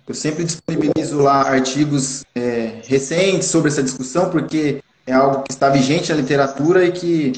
Eu 0.07 0.13
sempre 0.13 0.43
disponibilizo 0.43 1.19
lá 1.19 1.41
artigos 1.43 2.25
é, 2.35 2.81
recentes 2.85 3.47
sobre 3.47 3.69
essa 3.69 3.81
discussão, 3.81 4.29
porque 4.29 4.83
é 5.07 5.13
algo 5.13 5.43
que 5.43 5.51
está 5.51 5.69
vigente 5.69 6.11
na 6.11 6.17
literatura 6.17 6.85
e 6.85 6.91
que 6.91 7.33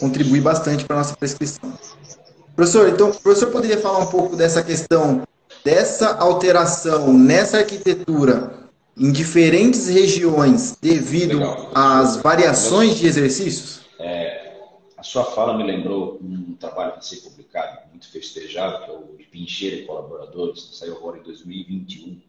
contribui 0.00 0.40
bastante 0.40 0.84
para 0.84 0.96
a 0.96 0.98
nossa 0.98 1.16
prescrição. 1.16 1.72
Professor, 2.54 2.88
então, 2.88 3.10
o 3.10 3.14
professor 3.14 3.50
poderia 3.50 3.78
falar 3.78 4.00
um 4.00 4.06
pouco 4.06 4.34
dessa 4.34 4.62
questão, 4.62 5.22
dessa 5.64 6.16
alteração 6.16 7.12
nessa 7.12 7.58
arquitetura 7.58 8.66
em 8.98 9.12
diferentes 9.12 9.88
regiões 9.88 10.76
devido 10.80 11.38
Legal. 11.38 11.70
às 11.74 12.16
variações 12.16 12.96
de 12.96 13.06
exercícios? 13.06 13.82
É, 14.00 14.45
sua 15.06 15.24
fala 15.24 15.56
me 15.56 15.62
lembrou 15.62 16.18
um 16.20 16.54
trabalho 16.56 16.98
que 16.98 17.08
foi 17.08 17.30
publicado, 17.30 17.88
muito 17.90 18.08
festejado, 18.10 18.84
que 18.84 18.90
é 18.90 18.94
o 18.94 19.16
de 19.16 19.24
Pincheiro 19.24 19.76
e 19.76 19.86
Colaboradores, 19.86 20.64
que 20.64 20.76
saiu 20.76 20.96
agora 20.96 21.18
em 21.18 21.22
2021. 21.22 22.20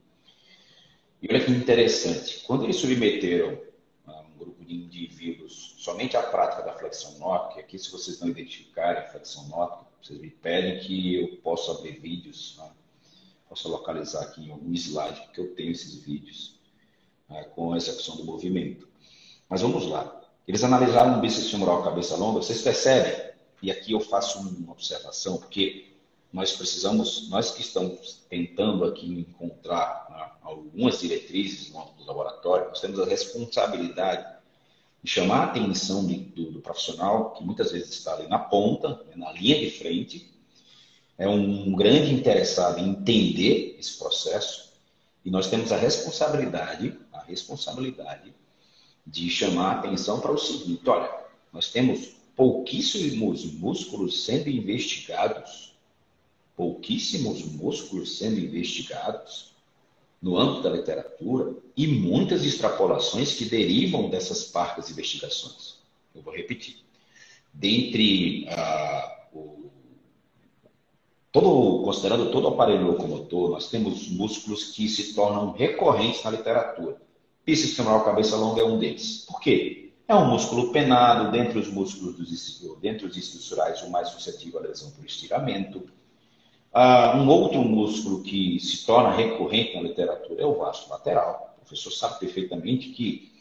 E 1.22 1.28
olha 1.28 1.44
que 1.44 1.52
interessante, 1.52 2.44
quando 2.46 2.64
eles 2.64 2.76
submeteram 2.76 3.60
a 4.06 4.22
um 4.22 4.38
grupo 4.38 4.64
de 4.64 4.76
indivíduos 4.76 5.76
somente 5.80 6.16
à 6.16 6.22
prática 6.22 6.62
da 6.62 6.74
flexão 6.74 7.18
nórdica, 7.18 7.62
aqui 7.62 7.80
se 7.80 7.92
vocês 7.92 8.20
não 8.20 8.30
identificarem 8.30 9.02
a 9.02 9.08
flexão 9.08 9.48
nórdica, 9.48 9.88
vocês 10.02 10.20
me 10.20 10.30
pedem 10.30 10.80
que 10.80 11.16
eu 11.16 11.38
possa 11.38 11.72
abrir 11.72 12.00
vídeos, 12.00 12.56
né? 12.60 12.70
possa 13.50 13.68
localizar 13.68 14.22
aqui 14.22 14.46
em 14.46 14.52
algum 14.52 14.72
slide, 14.74 15.22
porque 15.22 15.42
eu 15.42 15.56
tenho 15.56 15.72
esses 15.72 15.96
vídeos 15.96 16.60
né, 17.28 17.44
com 17.56 17.74
a 17.74 17.78
execução 17.78 18.18
do 18.18 18.24
movimento. 18.24 18.88
Mas 19.50 19.62
vamos 19.62 19.88
lá. 19.88 20.17
Eles 20.48 20.64
analisaram 20.64 21.18
o 21.18 21.22
bíceps 21.22 21.52
femoral 21.52 21.84
cabeça 21.84 22.16
longa. 22.16 22.42
Vocês 22.42 22.62
percebem? 22.62 23.32
E 23.62 23.70
aqui 23.70 23.92
eu 23.92 24.00
faço 24.00 24.40
uma 24.40 24.72
observação, 24.72 25.38
porque 25.38 25.88
nós 26.32 26.54
precisamos, 26.54 27.30
nós 27.30 27.52
que 27.52 27.62
estamos 27.62 28.26
tentando 28.30 28.86
aqui 28.86 29.08
encontrar 29.08 30.08
né, 30.10 30.32
algumas 30.42 31.00
diretrizes 31.00 31.72
no 31.72 31.82
âmbito 31.82 31.98
do 31.98 32.06
laboratório, 32.06 32.70
nós 32.70 32.80
temos 32.80 33.00
a 33.00 33.06
responsabilidade 33.06 34.38
de 35.04 35.12
chamar 35.12 35.40
a 35.40 35.44
atenção 35.46 36.06
de, 36.06 36.16
do, 36.16 36.52
do, 36.52 36.62
profissional, 36.62 37.32
que 37.32 37.44
muitas 37.44 37.72
vezes 37.72 37.90
está 37.90 38.14
ali 38.14 38.28
na 38.28 38.40
ponta, 38.40 38.90
né, 39.08 39.16
na 39.16 39.32
linha 39.32 39.60
de 39.60 39.72
frente, 39.72 40.32
é 41.18 41.28
um 41.28 41.74
grande 41.76 42.14
interessado 42.14 42.80
em 42.80 42.90
entender 42.90 43.76
esse 43.80 43.98
processo, 43.98 44.72
e 45.26 45.32
nós 45.32 45.48
temos 45.48 45.72
a 45.72 45.78
responsabilidade 45.78 46.98
responsabilidade 47.28 48.34
de 49.08 49.30
chamar 49.30 49.76
a 49.76 49.80
atenção 49.80 50.20
para 50.20 50.32
o 50.32 50.38
seguinte: 50.38 50.88
olha, 50.90 51.10
nós 51.52 51.72
temos 51.72 52.18
pouquíssimos 52.36 53.46
músculos 53.46 54.26
sendo 54.26 54.50
investigados, 54.50 55.74
pouquíssimos 56.56 57.44
músculos 57.44 58.18
sendo 58.18 58.40
investigados 58.40 59.56
no 60.22 60.38
âmbito 60.38 60.64
da 60.64 60.70
literatura 60.70 61.56
e 61.76 61.88
muitas 61.88 62.44
extrapolações 62.44 63.34
que 63.36 63.46
derivam 63.46 64.10
dessas 64.10 64.44
parcas 64.44 64.90
investigações. 64.92 65.78
Eu 66.14 66.22
vou 66.22 66.36
repetir. 66.36 66.78
Dentre 67.54 68.48
uh, 68.50 69.38
o, 69.38 69.72
todo, 71.32 71.84
considerando 71.84 72.32
todo 72.32 72.46
o 72.46 72.48
aparelho 72.50 72.88
locomotor, 72.88 73.52
nós 73.52 73.70
temos 73.70 74.08
músculos 74.10 74.72
que 74.72 74.90
se 74.90 75.14
tornam 75.14 75.52
recorrentes 75.52 76.24
na 76.24 76.32
literatura. 76.32 77.07
Bíceps 77.48 77.78
femoral 77.78 78.04
cabeça 78.04 78.36
longa 78.36 78.60
é 78.60 78.66
um 78.66 78.78
deles. 78.78 79.24
Por 79.26 79.40
quê? 79.40 79.94
É 80.06 80.14
um 80.14 80.26
músculo 80.26 80.74
penado, 80.74 81.32
dentre 81.32 81.58
os 81.58 81.70
músculos 81.70 82.14
dos 82.18 82.78
dentre 82.82 83.06
os 83.06 83.16
estruturais, 83.16 83.82
o 83.84 83.90
mais 83.90 84.10
suscetível 84.10 84.60
à 84.60 84.64
lesão 84.64 84.92
por 84.92 85.06
estiramento. 85.06 85.88
Ah, 86.74 87.14
um 87.16 87.26
outro 87.30 87.60
músculo 87.60 88.22
que 88.22 88.60
se 88.60 88.86
torna 88.86 89.16
recorrente 89.16 89.76
na 89.76 89.84
literatura 89.84 90.42
é 90.42 90.46
o 90.46 90.56
vasto 90.56 90.90
lateral. 90.90 91.56
O 91.58 91.62
professor 91.62 91.92
sabe 91.92 92.20
perfeitamente 92.20 92.90
que 92.90 93.32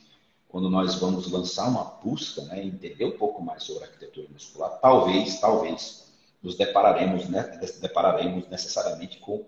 quando 0.46 0.70
nós 0.70 0.94
vamos 0.94 1.28
lançar 1.28 1.68
uma 1.68 1.82
busca, 1.82 2.42
né, 2.42 2.64
entender 2.64 3.06
um 3.06 3.18
pouco 3.18 3.42
mais 3.42 3.64
sobre 3.64 3.82
a 3.82 3.86
arquitetura 3.88 4.28
muscular, 4.32 4.78
talvez, 4.80 5.40
talvez, 5.40 6.12
nos 6.40 6.54
depararemos, 6.54 7.28
né, 7.28 7.58
depararemos 7.82 8.48
necessariamente 8.48 9.18
com 9.18 9.44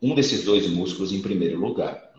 um 0.00 0.14
desses 0.14 0.44
dois 0.44 0.70
músculos 0.70 1.12
em 1.12 1.20
primeiro 1.20 1.58
lugar. 1.58 2.09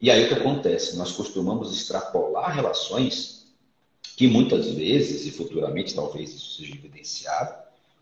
E 0.00 0.10
aí 0.10 0.24
o 0.24 0.28
que 0.28 0.34
acontece? 0.34 0.96
Nós 0.96 1.12
costumamos 1.12 1.74
extrapolar 1.74 2.54
relações 2.54 3.46
que 4.16 4.28
muitas 4.28 4.70
vezes, 4.70 5.26
e 5.26 5.30
futuramente 5.30 5.94
talvez 5.94 6.34
isso 6.34 6.56
seja 6.56 6.74
evidenciado, 6.74 7.54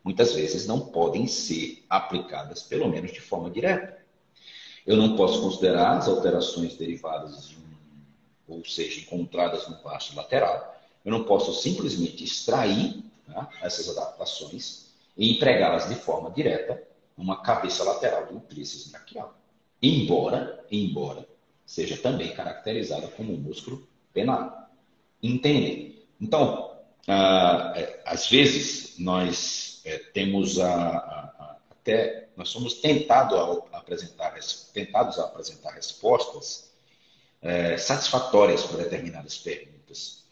muitas 0.03 0.33
vezes 0.33 0.67
não 0.67 0.81
podem 0.81 1.27
ser 1.27 1.85
aplicadas, 1.89 2.63
pelo 2.63 2.89
menos 2.89 3.13
de 3.13 3.21
forma 3.21 3.51
direta. 3.51 3.99
Eu 4.87 4.97
não 4.97 5.17
posso 5.17 5.41
considerar 5.41 5.97
as 5.97 6.09
alterações 6.09 6.77
derivadas 6.77 7.49
de 7.49 7.57
um, 7.57 8.55
ou 8.57 8.65
seja, 8.65 9.01
encontradas 9.01 9.69
no 9.69 9.81
vasto 9.83 10.15
lateral, 10.15 10.77
eu 11.05 11.13
não 11.13 11.25
posso 11.25 11.53
simplesmente 11.55 12.25
extrair 12.25 13.03
né, 13.27 13.49
essas 13.63 13.89
adaptações 13.89 14.87
e 15.17 15.37
empregá-las 15.37 15.89
de 15.89 15.95
forma 15.95 16.31
direta 16.31 16.83
numa 17.17 17.41
cabeça 17.41 17.85
lateral 17.85 18.27
do 18.27 18.41
tríceps 18.41 18.91
braquial. 18.91 19.35
Embora, 19.81 20.65
embora 20.71 21.27
seja 21.65 21.97
também 21.97 22.35
caracterizada 22.35 23.09
como 23.09 23.33
um 23.33 23.39
músculo 23.39 23.87
penal. 24.13 24.71
Entendem? 25.23 26.03
Então, 26.21 26.79
ah, 27.07 27.73
é, 27.77 28.03
às 28.05 28.29
vezes, 28.29 28.99
nós 28.99 29.83
é, 29.85 29.99
temos 29.99 30.59
a, 30.59 30.73
a, 30.73 31.35
a, 31.39 31.57
até 31.71 32.29
nós 32.37 32.49
somos 32.49 32.75
tentados 32.75 33.39
a 33.73 33.79
apresentar, 33.79 34.35
tentados 34.73 35.19
a 35.19 35.25
apresentar 35.25 35.73
respostas 35.73 36.73
é, 37.41 37.77
satisfatórias 37.77 38.65
para 38.65 38.85
determinadas 38.85 39.39
perguntas, 39.39 40.25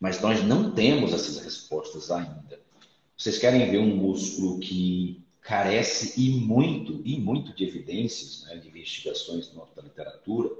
mas 0.00 0.20
nós 0.20 0.42
não 0.42 0.72
temos 0.72 1.12
essas 1.12 1.38
respostas 1.38 2.10
ainda. 2.10 2.60
Vocês 3.16 3.38
querem 3.38 3.70
ver 3.70 3.78
um 3.78 3.94
músculo 3.94 4.58
que 4.58 5.22
carece 5.40 6.20
e 6.20 6.30
muito 6.30 7.02
e 7.04 7.20
muito 7.20 7.54
de 7.54 7.64
evidências, 7.64 8.44
né, 8.44 8.56
de 8.56 8.68
investigações 8.68 9.52
da 9.76 9.82
literatura 9.82 10.50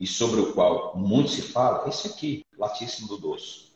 e 0.00 0.06
sobre 0.06 0.40
o 0.40 0.52
qual 0.54 0.96
muito 0.96 1.30
se 1.30 1.42
fala? 1.42 1.86
Esse 1.88 2.08
aqui, 2.08 2.44
latíssimo 2.56 3.06
do 3.06 3.18
dorso. 3.18 3.70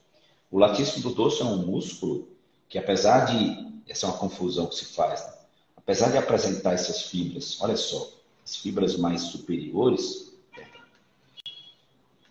O 0.50 0.58
latíssimo 0.58 1.02
do 1.02 1.14
dorso 1.14 1.42
é 1.42 1.46
um 1.46 1.58
músculo 1.58 2.26
que, 2.68 2.78
apesar 2.78 3.26
de 3.26 3.74
essa 3.86 4.06
é 4.06 4.08
uma 4.08 4.16
confusão 4.16 4.66
que 4.66 4.74
se 4.74 4.86
faz, 4.86 5.20
né? 5.20 5.34
apesar 5.76 6.10
de 6.10 6.16
apresentar 6.16 6.72
essas 6.72 7.02
fibras, 7.02 7.58
olha 7.60 7.76
só, 7.76 8.10
as 8.42 8.56
fibras 8.56 8.96
mais 8.96 9.22
superiores, 9.22 10.32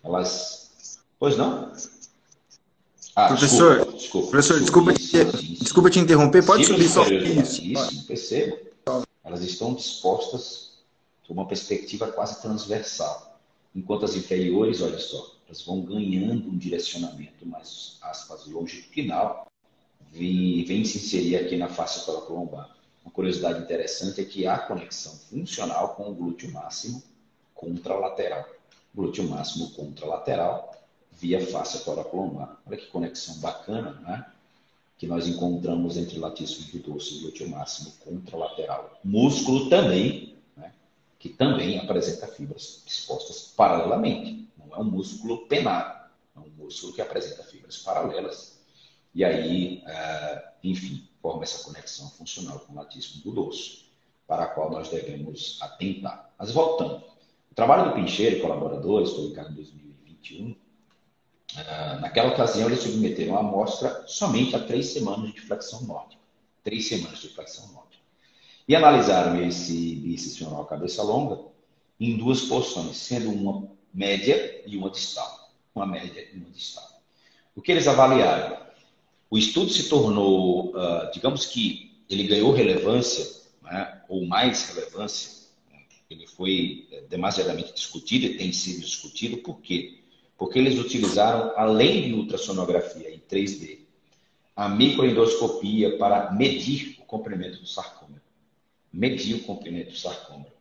elas. 0.02 0.98
Pois 1.18 1.36
não? 1.36 1.72
Ah, 3.16 3.28
professor, 3.28 3.76
desculpa, 3.76 3.96
desculpa, 3.96 4.30
professor, 4.30 4.60
desculpa, 4.60 4.92
isso, 4.92 5.38
te, 5.38 5.46
desculpa 5.60 5.90
te 5.90 5.98
interromper, 6.00 6.44
pode 6.44 6.64
subir 6.64 6.88
só 6.88 7.06
isso. 7.06 7.62
Isso, 7.62 8.06
percebo. 8.06 8.58
Elas 9.22 9.42
estão 9.42 9.72
dispostas 9.72 10.72
por 11.26 11.32
uma 11.32 11.46
perspectiva 11.46 12.08
quase 12.08 12.42
transversal, 12.42 13.33
enquanto 13.74 14.04
as 14.04 14.14
inferiores, 14.14 14.80
olha 14.80 14.98
só, 14.98 15.34
elas 15.46 15.62
vão 15.62 15.82
ganhando 15.82 16.48
um 16.48 16.56
direcionamento 16.56 17.46
mais, 17.46 17.98
aspas, 18.02 18.46
longitudinal, 18.46 19.46
vem, 20.10 20.64
vem 20.64 20.84
se 20.84 20.98
inserir 20.98 21.36
aqui 21.36 21.56
na 21.56 21.68
face 21.68 22.08
lombar. 22.30 22.74
Uma 23.04 23.12
curiosidade 23.12 23.62
interessante 23.62 24.20
é 24.20 24.24
que 24.24 24.46
há 24.46 24.58
conexão 24.58 25.12
funcional 25.12 25.94
com 25.94 26.10
o 26.10 26.14
glúteo 26.14 26.50
máximo 26.52 27.02
contralateral. 27.54 28.46
Glúteo 28.94 29.28
máximo 29.28 29.70
contralateral 29.72 30.72
via 31.12 31.44
face 31.46 31.82
lombar. 31.88 32.60
Olha 32.66 32.76
que 32.76 32.86
conexão 32.86 33.36
bacana, 33.38 33.92
né? 34.00 34.26
Que 34.96 35.06
nós 35.06 35.26
encontramos 35.26 35.96
entre 35.96 36.18
latíssimo 36.18 36.70
do 36.72 36.78
dorso 36.78 37.14
e 37.14 37.20
glúteo 37.20 37.48
máximo 37.48 37.92
contralateral. 38.04 38.98
Músculo 39.04 39.68
também? 39.68 40.33
Que 41.24 41.30
também 41.30 41.78
apresenta 41.78 42.26
fibras 42.26 42.82
dispostas 42.84 43.54
paralelamente. 43.56 44.46
Não 44.58 44.76
é 44.76 44.78
um 44.78 44.84
músculo 44.84 45.46
penado, 45.46 46.10
é 46.36 46.38
um 46.38 46.50
músculo 46.50 46.92
que 46.92 47.00
apresenta 47.00 47.42
fibras 47.44 47.78
paralelas. 47.78 48.60
E 49.14 49.24
aí, 49.24 49.82
uh, 49.86 50.48
enfim, 50.62 51.08
forma 51.22 51.42
essa 51.42 51.64
conexão 51.64 52.10
funcional 52.10 52.58
com 52.60 52.74
o 52.74 52.76
latíssimo 52.76 53.22
do 53.22 53.30
dorso, 53.30 53.86
para 54.26 54.44
a 54.44 54.46
qual 54.48 54.70
nós 54.70 54.90
devemos 54.90 55.56
atentar. 55.62 56.30
Mas 56.38 56.50
voltando, 56.50 57.02
o 57.50 57.54
trabalho 57.54 57.88
do 57.88 57.94
Pincheiro 57.94 58.36
e 58.36 58.40
colaboradores, 58.42 59.08
publicado 59.08 59.50
em 59.50 59.54
2021, 59.54 60.54
ah, 61.56 61.98
naquela 62.02 62.34
ocasião 62.34 62.68
eles 62.68 62.82
submeteram 62.82 63.36
a 63.36 63.40
amostra 63.40 64.04
somente 64.06 64.54
a 64.54 64.62
três 64.62 64.88
semanas 64.88 65.32
de 65.32 65.40
flexão 65.40 65.80
nórdica. 65.84 66.20
Três 66.62 66.86
semanas 66.86 67.18
de 67.18 67.30
flexão 67.30 67.66
nórdica. 67.68 67.83
E 68.66 68.74
analisaram 68.74 69.42
esse 69.44 69.96
bíceps 69.96 70.38
femoral 70.38 70.64
cabeça 70.64 71.02
longa 71.02 71.38
em 72.00 72.16
duas 72.16 72.42
porções, 72.42 72.96
sendo 72.96 73.30
uma 73.30 73.68
média 73.92 74.62
e 74.66 74.76
uma 74.76 74.90
distal. 74.90 75.50
Uma 75.74 75.86
média 75.86 76.26
e 76.32 76.36
uma 76.36 76.50
distal. 76.50 76.88
O 77.54 77.60
que 77.60 77.70
eles 77.70 77.86
avaliaram? 77.86 78.56
O 79.30 79.36
estudo 79.36 79.70
se 79.70 79.88
tornou, 79.88 80.70
uh, 80.70 81.10
digamos 81.12 81.46
que 81.46 81.92
ele 82.08 82.24
ganhou 82.24 82.52
relevância, 82.52 83.42
né, 83.62 84.02
ou 84.08 84.26
mais 84.26 84.68
relevância, 84.68 85.48
né, 85.70 85.78
ele 86.10 86.26
foi 86.26 86.86
eh, 86.90 87.02
demasiadamente 87.08 87.72
discutido 87.72 88.26
e 88.26 88.36
tem 88.36 88.52
sido 88.52 88.80
discutido, 88.80 89.38
por 89.38 89.60
quê? 89.60 90.00
Porque 90.36 90.58
eles 90.58 90.78
utilizaram, 90.78 91.52
além 91.56 92.02
de 92.02 92.12
ultrassonografia 92.12 93.10
em 93.12 93.18
3D, 93.18 93.78
a 94.54 94.68
microendoscopia 94.68 95.96
para 95.96 96.30
medir 96.32 96.96
o 97.00 97.04
comprimento 97.04 97.58
do 97.58 97.66
sarcômero. 97.66 98.23
Medir 98.94 99.36
o 99.36 99.42
comprimento 99.42 99.90
do 99.90 99.96
sarcômero. 99.96 100.52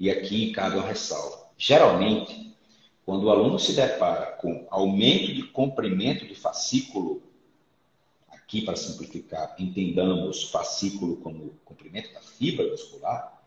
E 0.00 0.10
aqui 0.10 0.50
cabe 0.52 0.76
uma 0.76 0.86
ressalva. 0.86 1.48
Geralmente, 1.58 2.56
quando 3.04 3.24
o 3.24 3.30
aluno 3.30 3.58
se 3.58 3.74
depara 3.74 4.32
com 4.32 4.66
aumento 4.70 5.34
de 5.34 5.42
comprimento 5.42 6.26
de 6.26 6.34
fascículo 6.34 7.22
aqui 8.30 8.62
para 8.62 8.76
simplificar, 8.76 9.54
entendamos 9.58 10.44
fascículo 10.44 11.16
como 11.16 11.54
comprimento 11.64 12.12
da 12.14 12.20
fibra 12.20 12.66
muscular, 12.70 13.42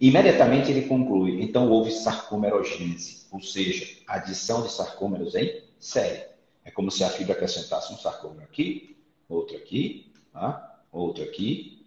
imediatamente 0.00 0.70
ele 0.70 0.86
conclui, 0.86 1.42
então 1.42 1.70
houve 1.70 1.90
sarcomerogênese, 1.90 3.26
ou 3.32 3.40
seja, 3.40 3.98
adição 4.06 4.62
de 4.62 4.70
sarcômeros 4.70 5.34
em 5.34 5.62
série. 5.78 6.24
É 6.64 6.70
como 6.70 6.90
se 6.90 7.02
a 7.02 7.10
fibra 7.10 7.34
acrescentasse 7.34 7.92
um 7.92 7.98
sarcômero 7.98 8.42
aqui, 8.42 8.96
outro 9.28 9.56
aqui, 9.56 10.12
tá? 10.32 10.82
outro 10.92 11.24
aqui, 11.24 11.77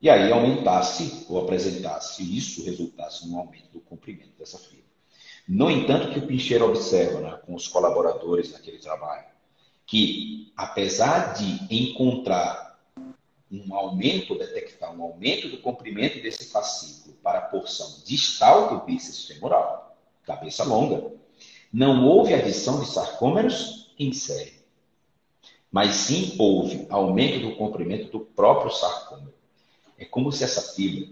e 0.00 0.08
aí 0.08 0.32
aumentasse 0.32 1.26
ou 1.28 1.42
apresentasse 1.42 2.22
isso, 2.22 2.64
resultasse 2.64 3.28
num 3.28 3.38
aumento 3.38 3.70
do 3.72 3.80
comprimento 3.80 4.32
dessa 4.38 4.58
fibra. 4.58 4.84
No 5.46 5.70
entanto, 5.70 6.12
que 6.12 6.18
o 6.18 6.26
Pincheiro 6.26 6.66
observa 6.66 7.20
né, 7.20 7.38
com 7.44 7.54
os 7.54 7.68
colaboradores 7.68 8.52
naquele 8.52 8.78
trabalho, 8.78 9.26
que, 9.84 10.52
apesar 10.56 11.34
de 11.34 11.74
encontrar 11.74 12.78
um 13.50 13.74
aumento, 13.74 14.38
detectar 14.38 14.94
um 14.96 15.02
aumento 15.02 15.48
do 15.48 15.58
comprimento 15.58 16.22
desse 16.22 16.50
fascículo 16.50 17.16
para 17.16 17.40
a 17.40 17.42
porção 17.42 18.00
distal 18.04 18.68
do 18.68 18.86
bíceps 18.86 19.26
femoral, 19.26 19.98
cabeça 20.22 20.62
longa, 20.62 21.12
não 21.72 22.06
houve 22.06 22.32
adição 22.32 22.80
de 22.80 22.88
sarcômeros 22.88 23.92
em 23.98 24.12
série, 24.12 24.54
mas 25.70 25.94
sim 25.94 26.36
houve 26.38 26.86
aumento 26.88 27.40
do 27.40 27.56
comprimento 27.56 28.10
do 28.10 28.20
próprio 28.20 28.70
sarcômero. 28.70 29.39
É 30.00 30.06
como 30.06 30.32
se 30.32 30.42
essa 30.42 30.62
fibra, 30.62 31.06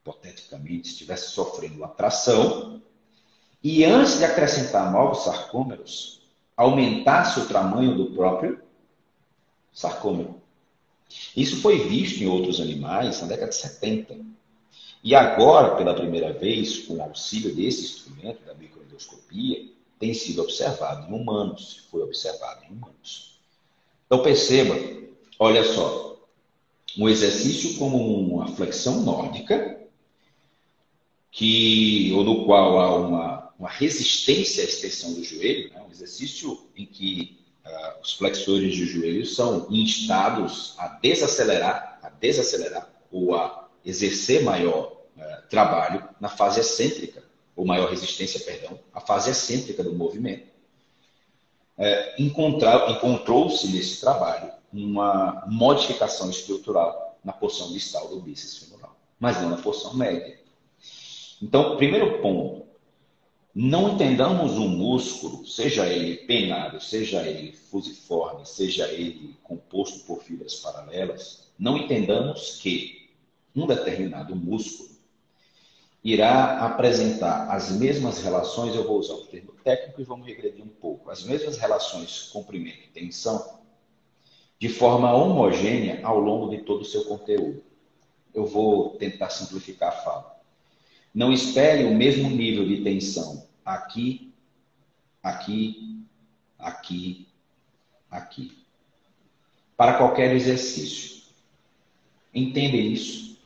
hipoteticamente, 0.00 0.88
estivesse 0.88 1.30
sofrendo 1.32 1.84
atração 1.84 2.80
e 3.62 3.84
antes 3.84 4.18
de 4.18 4.24
acrescentar 4.24 4.90
novos 4.90 5.24
sarcômeros, 5.24 6.22
aumentasse 6.56 7.40
o 7.40 7.46
tamanho 7.46 7.94
do 7.94 8.06
próprio 8.06 8.58
sarcômero. 9.70 10.40
Isso 11.36 11.60
foi 11.60 11.86
visto 11.86 12.22
em 12.22 12.26
outros 12.26 12.58
animais 12.58 13.20
na 13.20 13.28
década 13.28 13.50
de 13.50 13.56
70. 13.56 14.16
E 15.04 15.14
agora, 15.14 15.76
pela 15.76 15.94
primeira 15.94 16.32
vez, 16.32 16.78
com 16.86 16.94
o 16.94 17.02
auxílio 17.02 17.54
desse 17.54 17.82
instrumento, 17.82 18.44
da 18.46 18.54
microendoscopia, 18.54 19.68
tem 19.98 20.14
sido 20.14 20.40
observado 20.40 21.08
em 21.08 21.14
humanos, 21.14 21.86
foi 21.90 22.02
observado 22.02 22.64
em 22.64 22.72
humanos. 22.72 23.38
Então 24.06 24.22
perceba, 24.22 24.74
olha 25.38 25.64
só, 25.64 26.16
um 26.98 27.08
exercício 27.08 27.78
como 27.78 27.98
uma 27.98 28.48
flexão 28.48 29.02
nórdica, 29.02 29.80
que, 31.30 32.12
ou 32.14 32.24
no 32.24 32.44
qual 32.44 32.78
há 32.80 32.96
uma 32.96 33.42
uma 33.62 33.70
resistência 33.70 34.64
à 34.64 34.66
extensão 34.66 35.14
do 35.14 35.22
joelho, 35.22 35.72
né? 35.72 35.80
um 35.86 35.90
exercício 35.92 36.66
em 36.76 36.84
que 36.84 37.38
uh, 37.64 38.00
os 38.02 38.12
flexores 38.14 38.74
de 38.74 38.84
joelho 38.84 39.24
são 39.24 39.68
instados 39.70 40.74
a 40.78 40.88
desacelerar, 40.88 42.00
a 42.02 42.08
desacelerar 42.08 42.90
ou 43.12 43.36
a 43.36 43.68
exercer 43.84 44.42
maior 44.42 45.04
uh, 45.16 45.48
trabalho 45.48 46.08
na 46.20 46.28
fase 46.28 46.58
excêntrica, 46.58 47.22
ou 47.54 47.64
maior 47.64 47.88
resistência, 47.88 48.40
perdão, 48.40 48.80
a 48.92 49.00
fase 49.00 49.30
excêntrica 49.30 49.84
do 49.84 49.94
movimento. 49.94 50.48
Uh, 51.78 52.20
Encontrou-se 52.20 53.68
nesse 53.68 54.00
trabalho 54.00 54.50
uma 54.72 55.44
modificação 55.46 56.30
estrutural 56.30 57.18
na 57.24 57.32
porção 57.32 57.72
distal 57.72 58.08
do 58.08 58.20
bíceps 58.20 58.58
femoral, 58.58 58.96
mas 59.18 59.40
não 59.40 59.50
na 59.50 59.56
porção 59.56 59.94
média. 59.94 60.38
Então, 61.40 61.76
primeiro 61.76 62.20
ponto, 62.20 62.66
não 63.54 63.90
entendamos 63.90 64.52
um 64.52 64.68
músculo, 64.68 65.46
seja 65.46 65.86
ele 65.86 66.16
penado, 66.26 66.80
seja 66.80 67.22
ele 67.22 67.52
fusiforme, 67.52 68.46
seja 68.46 68.88
ele 68.88 69.36
composto 69.42 70.00
por 70.06 70.22
fibras 70.22 70.54
paralelas, 70.56 71.50
não 71.58 71.76
entendamos 71.76 72.56
que 72.56 73.10
um 73.54 73.66
determinado 73.66 74.34
músculo 74.34 74.88
irá 76.02 76.64
apresentar 76.64 77.48
as 77.50 77.70
mesmas 77.72 78.22
relações, 78.22 78.74
eu 78.74 78.86
vou 78.86 78.98
usar 78.98 79.14
o 79.14 79.26
termo 79.26 79.52
técnico 79.62 80.00
e 80.00 80.04
vamos 80.04 80.26
regredir 80.26 80.64
um 80.64 80.68
pouco, 80.68 81.10
as 81.10 81.22
mesmas 81.22 81.58
relações 81.58 82.30
comprimento 82.32 82.84
e 82.84 82.88
tensão, 82.88 83.61
de 84.62 84.68
forma 84.68 85.12
homogênea 85.12 85.98
ao 86.04 86.20
longo 86.20 86.48
de 86.48 86.62
todo 86.62 86.82
o 86.82 86.84
seu 86.84 87.04
conteúdo. 87.06 87.64
Eu 88.32 88.46
vou 88.46 88.90
tentar 88.90 89.28
simplificar 89.28 89.88
a 89.88 90.02
fala. 90.02 90.40
Não 91.12 91.32
espere 91.32 91.82
o 91.82 91.92
mesmo 91.92 92.30
nível 92.30 92.64
de 92.64 92.80
tensão 92.80 93.44
aqui, 93.64 94.32
aqui, 95.20 96.06
aqui, 96.56 97.26
aqui. 98.08 98.56
Para 99.76 99.98
qualquer 99.98 100.32
exercício. 100.32 101.22
Entenda 102.32 102.76
isso. 102.76 103.36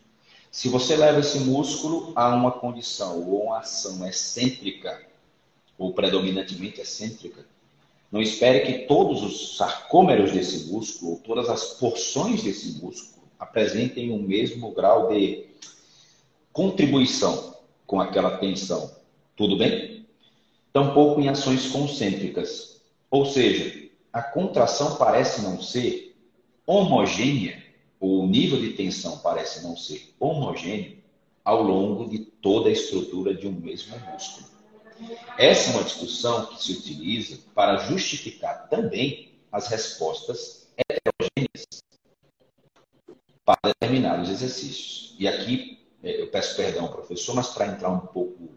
Se 0.51 0.69
você 0.69 0.97
leva 0.97 1.21
esse 1.21 1.39
músculo 1.39 2.13
a 2.15 2.29
uma 2.35 2.53
condição 2.53 3.27
ou 3.27 3.45
uma 3.45 3.61
ação 3.61 4.07
excêntrica, 4.07 5.03
ou 5.79 5.95
predominantemente 5.95 6.83
excêntrica, 6.83 7.47
não 8.11 8.23
espere 8.23 8.61
que 8.61 8.87
todos 8.87 9.23
os 9.23 9.57
sarcômeros 9.57 10.33
desse 10.33 10.71
músculo, 10.71 11.13
ou 11.13 11.19
todas 11.19 11.49
as 11.49 11.75
porções 11.75 12.43
desse 12.43 12.81
músculo, 12.83 13.25
apresentem 13.39 14.11
o 14.11 14.19
mesmo 14.19 14.73
grau 14.73 15.09
de 15.09 15.47
contribuição 16.53 17.57
com 17.87 18.01
aquela 18.01 18.39
tensão. 18.39 18.91
Tudo 19.37 19.57
bem? 19.57 20.07
Tampouco 20.73 21.21
em 21.21 21.29
ações 21.29 21.67
concêntricas. 21.69 22.81
Ou 23.11 23.27
seja, 23.27 23.89
a 24.13 24.23
contração 24.23 24.97
parece 24.97 25.43
não 25.43 25.61
ser 25.61 26.17
homogênea, 26.67 27.63
ou 28.01 28.23
o 28.23 28.27
nível 28.27 28.61
de 28.61 28.71
tensão 28.71 29.19
parece 29.19 29.63
não 29.63 29.77
ser 29.77 30.15
homogêneo 30.19 30.97
ao 31.45 31.63
longo 31.63 32.09
de 32.09 32.19
toda 32.19 32.69
a 32.69 32.73
estrutura 32.73 33.35
de 33.35 33.47
um 33.47 33.53
mesmo 33.53 33.95
músculo. 34.11 34.56
Essa 35.39 35.71
é 35.71 35.75
uma 35.75 35.85
discussão 35.85 36.47
que 36.47 36.63
se 36.63 36.73
utiliza 36.73 37.39
para 37.55 37.77
justificar 37.79 38.69
também 38.69 39.33
as 39.53 39.69
respostas 39.69 40.69
heterogêneas 40.77 41.67
para 43.45 43.59
determinados 43.65 44.31
exercícios. 44.31 45.15
E 45.19 45.29
aqui 45.29 45.77
é, 46.03 46.21
eu 46.21 46.29
peço 46.29 46.57
perdão, 46.57 46.89
professor, 46.89 47.35
mas 47.35 47.49
para 47.49 47.67
entrar 47.67 47.91
um 47.91 48.01
pouco 48.01 48.49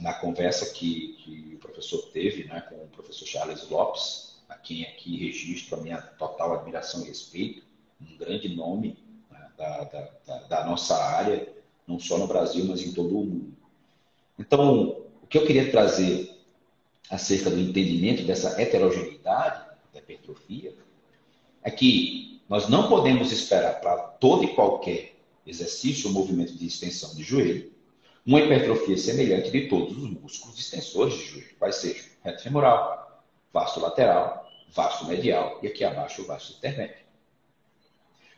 na 0.00 0.14
conversa 0.14 0.72
que, 0.72 1.14
que 1.18 1.54
o 1.54 1.58
professor 1.58 1.98
teve 2.12 2.44
né, 2.44 2.60
com 2.62 2.76
o 2.76 2.88
professor 2.88 3.26
Charles 3.26 3.68
Lopes, 3.68 4.38
a 4.48 4.54
quem 4.54 4.84
aqui 4.84 5.16
registro 5.16 5.78
a 5.78 5.82
minha 5.82 6.00
total 6.00 6.54
admiração 6.54 7.02
e 7.02 7.08
respeito, 7.08 7.66
um 8.00 8.16
grande 8.16 8.54
nome 8.54 8.96
né, 9.30 9.50
da, 9.56 9.84
da, 9.84 10.38
da, 10.48 10.64
nossa 10.64 10.96
área, 10.96 11.52
não 11.86 11.98
só 11.98 12.16
no 12.16 12.26
Brasil, 12.26 12.64
mas 12.64 12.80
em 12.82 12.92
todo 12.92 13.18
o 13.18 13.24
mundo. 13.24 13.56
Então, 14.38 14.97
que 15.28 15.38
eu 15.38 15.46
queria 15.46 15.70
trazer 15.70 16.36
acerca 17.10 17.50
do 17.50 17.58
entendimento 17.58 18.22
dessa 18.24 18.60
heterogeneidade 18.60 19.66
da 19.92 20.00
hipertrofia 20.00 20.74
é 21.62 21.70
que 21.70 22.40
nós 22.48 22.68
não 22.68 22.88
podemos 22.88 23.30
esperar 23.30 23.80
para 23.80 23.96
todo 23.96 24.44
e 24.44 24.54
qualquer 24.54 25.14
exercício 25.46 26.08
ou 26.08 26.14
movimento 26.14 26.54
de 26.54 26.66
extensão 26.66 27.14
de 27.14 27.22
joelho 27.22 27.72
uma 28.26 28.40
hipertrofia 28.40 28.96
semelhante 28.98 29.50
de 29.50 29.68
todos 29.68 29.96
os 29.96 30.10
músculos 30.10 30.58
extensores 30.58 31.14
de 31.14 31.24
joelho, 31.24 31.56
quais 31.58 31.76
sejam 31.76 32.04
reto 32.22 32.42
femoral, 32.42 33.24
vasto 33.52 33.80
lateral, 33.80 34.46
vasto 34.70 35.06
medial 35.06 35.58
e 35.62 35.66
aqui 35.66 35.82
abaixo 35.82 36.22
o 36.22 36.26
vasto 36.26 36.56
intermédio. 36.58 37.06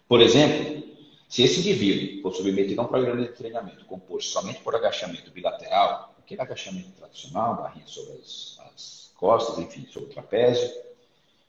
Por 0.07 0.21
exemplo, 0.21 0.85
se 1.29 1.43
esse 1.43 1.61
indivíduo 1.61 2.23
for 2.23 2.35
submetido 2.35 2.81
a 2.81 2.85
um 2.85 2.89
programa 2.89 3.23
de 3.23 3.33
treinamento 3.33 3.85
composto 3.85 4.31
somente 4.31 4.61
por 4.61 4.75
agachamento 4.75 5.31
bilateral, 5.31 6.10
aquele 6.31 6.43
agachamento 6.43 6.91
tradicional, 6.93 7.57
barrinha 7.57 7.87
sobre 7.87 8.13
as, 8.21 8.59
as 8.73 9.13
costas, 9.17 9.59
enfim, 9.59 9.87
sobre 9.91 10.11
o 10.11 10.13
trapézio, 10.13 10.71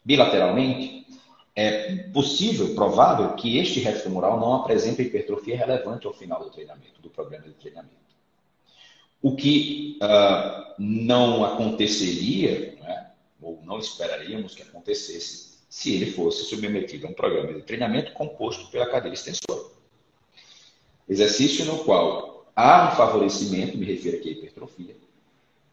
bilateralmente, 0.03 1.05
é 1.55 1.95
possível, 2.09 2.73
provável, 2.73 3.35
que 3.35 3.57
este 3.57 3.79
reto 3.79 4.03
femoral 4.03 4.39
não 4.39 4.55
apresente 4.55 5.01
hipertrofia 5.01 5.57
relevante 5.57 6.07
ao 6.07 6.13
final 6.13 6.43
do 6.43 6.49
treinamento, 6.49 7.01
do 7.01 7.09
programa 7.09 7.45
de 7.45 7.53
treinamento. 7.53 7.95
O 9.21 9.35
que 9.35 9.99
uh, 10.01 10.73
não 10.79 11.45
aconteceria, 11.45 12.75
né, 12.81 13.11
ou 13.41 13.61
não 13.63 13.77
esperaríamos 13.77 14.55
que 14.55 14.63
acontecesse, 14.63 15.51
se 15.69 15.93
ele 15.93 16.11
fosse 16.11 16.45
submetido 16.45 17.07
a 17.07 17.09
um 17.09 17.13
programa 17.13 17.53
de 17.53 17.61
treinamento 17.61 18.13
composto 18.13 18.69
pela 18.71 18.89
cadeira 18.89 19.13
extensora. 19.13 19.69
Exercício 21.07 21.65
no 21.65 21.83
qual 21.83 22.30
há 22.55 22.91
um 22.91 22.95
favorecimento, 22.95 23.77
me 23.77 23.85
refiro 23.85 24.17
aqui 24.17 24.29
à 24.29 24.31
hipertrofia, 24.33 24.95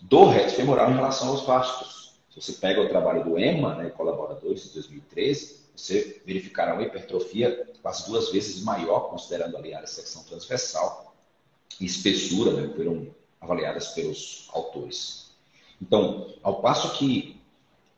do 0.01 0.27
reto 0.27 0.55
femoral 0.55 0.91
em 0.91 0.95
relação 0.95 1.29
aos 1.29 1.43
vastos. 1.43 2.15
Se 2.31 2.41
você 2.41 2.53
pega 2.53 2.81
o 2.81 2.89
trabalho 2.89 3.25
do 3.25 3.39
EMA, 3.39 3.75
né, 3.75 3.91
colaboradores 3.91 4.65
de 4.65 4.71
2013, 4.75 5.59
você 5.75 6.21
verificará 6.25 6.75
uma 6.75 6.83
hipertrofia 6.83 7.69
quase 7.83 8.07
duas 8.07 8.31
vezes 8.31 8.63
maior, 8.63 9.11
considerando 9.11 9.57
ali 9.57 9.75
a 9.75 9.87
secção 9.87 10.23
transversal 10.25 11.15
e 11.81 11.85
espessura, 11.85 12.53
né, 12.53 12.73
foram 12.75 13.09
avaliadas 13.41 13.89
pelos 13.89 14.49
autores. 14.53 15.31
Então, 15.81 16.35
ao 16.43 16.61
passo 16.61 16.99
que 16.99 17.41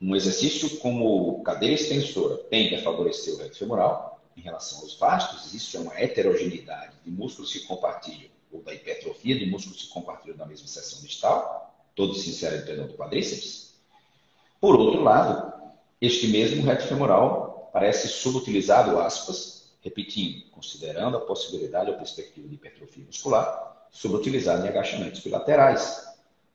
um 0.00 0.14
exercício 0.16 0.78
como 0.78 1.42
cadeira 1.42 1.74
extensora 1.74 2.36
tende 2.36 2.74
a 2.74 2.82
favorecer 2.82 3.34
o 3.34 3.38
reto 3.38 3.56
femoral 3.56 4.20
em 4.36 4.40
relação 4.40 4.80
aos 4.80 4.94
vastos, 4.98 5.52
isso 5.52 5.76
é 5.76 5.80
uma 5.80 5.98
heterogeneidade 5.98 6.94
de 7.04 7.10
músculos 7.10 7.52
que 7.52 7.60
compartilham, 7.60 8.30
ou 8.52 8.62
da 8.62 8.74
hipertrofia 8.74 9.38
de 9.38 9.46
músculos 9.46 9.82
que 9.82 9.88
compartilham 9.88 10.36
da 10.36 10.46
mesma 10.46 10.66
seção 10.66 11.00
distal, 11.02 11.74
todos 11.94 12.22
se 12.22 12.30
inserem 12.30 12.76
no 12.76 12.88
do 12.88 12.94
quadríceps. 12.94 13.74
Por 14.60 14.74
outro 14.74 15.02
lado, 15.02 15.52
este 16.00 16.28
mesmo 16.28 16.62
reto 16.62 16.86
femoral 16.86 17.70
parece 17.72 18.08
subutilizado, 18.08 18.98
aspas, 18.98 19.72
repetindo, 19.82 20.50
considerando 20.50 21.16
a 21.16 21.20
possibilidade 21.20 21.90
ou 21.90 21.96
perspectiva 21.96 22.48
de 22.48 22.54
hipertrofia 22.54 23.04
muscular, 23.04 23.86
subutilizado 23.90 24.64
em 24.64 24.68
agachamentos 24.68 25.20
bilaterais, 25.20 26.06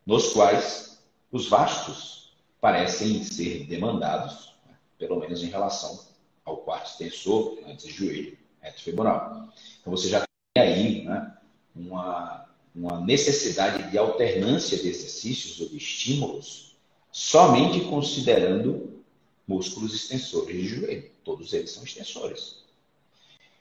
nos 0.06 0.34
quais 0.34 1.00
os 1.32 1.48
vastos 1.48 2.36
parecem 2.62 3.24
ser 3.24 3.66
demandados, 3.66 4.56
né, 4.66 4.76
pelo 4.98 5.20
menos 5.20 5.44
em 5.44 5.48
relação 5.48 6.00
ao 6.44 6.58
quarto 6.58 6.92
extensor, 6.92 7.60
antes 7.68 7.88
joelho, 7.88 8.38
reto 8.62 8.82
femoral. 8.82 9.50
Então 9.82 9.92
você 9.92 10.08
já 10.08 10.24
tem 10.54 10.64
aí 10.64 11.04
né, 11.04 11.36
uma, 11.76 12.46
uma 12.74 13.02
necessidade 13.02 13.90
de 13.92 13.98
alternância 13.98 14.78
de 14.78 14.88
exercícios 14.88 15.60
ou 15.60 15.70
de 15.70 15.78
estímulos 15.78 16.76
somente 17.12 17.80
considerando 17.82 19.02
músculos 19.48 19.94
extensores 19.94 20.56
de 20.56 20.68
joelho. 20.68 21.10
Todos 21.24 21.54
eles 21.54 21.72
são 21.72 21.84
extensores. 21.84 22.64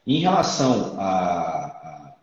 Em 0.06 0.18
relação 0.18 0.98
a, 0.98 1.06
a, 1.08 2.14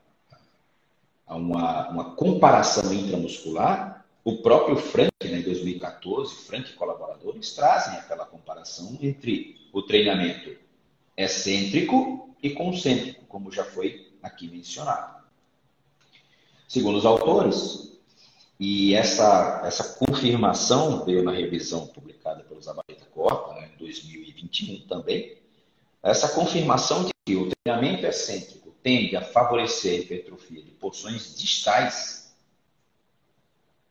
a 1.28 1.36
uma, 1.36 1.89
uma 1.89 2.16
comparação 2.16 2.94
intramuscular, 2.94 4.06
o 4.24 4.38
próprio 4.42 4.76
Frank, 4.76 5.12
né, 5.24 5.39
em 5.39 5.42
2014, 5.42 6.36
Frank 6.46 6.70
e 6.70 6.74
colaboradores 6.74 7.54
trazem 7.54 7.98
aquela 7.98 8.26
comparação 8.26 8.98
entre 9.02 9.58
o 9.74 9.82
treinamento 9.82 10.56
excêntrico 11.16 12.36
e 12.44 12.52
concêntrico, 12.52 13.26
como 13.26 13.52
já 13.52 13.64
foi 13.64 14.12
aqui 14.22 14.48
mencionado. 14.48 15.20
Segundo 16.72 16.97
os 16.99 17.05
autores, 17.05 17.99
e 18.57 18.95
essa, 18.95 19.61
essa 19.65 19.95
confirmação 19.95 21.03
veio 21.03 21.22
na 21.22 21.34
revisão 21.34 21.86
publicada 21.88 22.45
pelo 22.45 22.61
Zabaleta 22.61 23.05
Corpa, 23.13 23.55
né, 23.55 23.72
em 23.76 23.78
2021 23.78 24.88
também, 24.88 25.38
essa 26.01 26.30
confirmação 26.30 27.03
de 27.03 27.11
que 27.26 27.36
o 27.36 27.49
treinamento 27.65 28.05
excêntrico 28.05 28.74
tende 28.82 29.17
a 29.17 29.22
favorecer 29.22 29.99
a 29.99 30.01
hipertrofia 30.01 30.63
de 30.63 30.72
porções 30.72 31.36
distais 31.38 32.34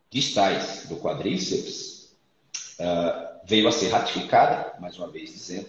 distais 0.08 0.86
do 0.88 0.96
quadríceps 0.96 2.14
uh, 2.78 3.40
veio 3.44 3.68
a 3.68 3.72
ser 3.72 3.90
ratificada, 3.90 4.74
mais 4.80 4.96
uma 4.96 5.10
vez 5.10 5.30
dizendo, 5.30 5.68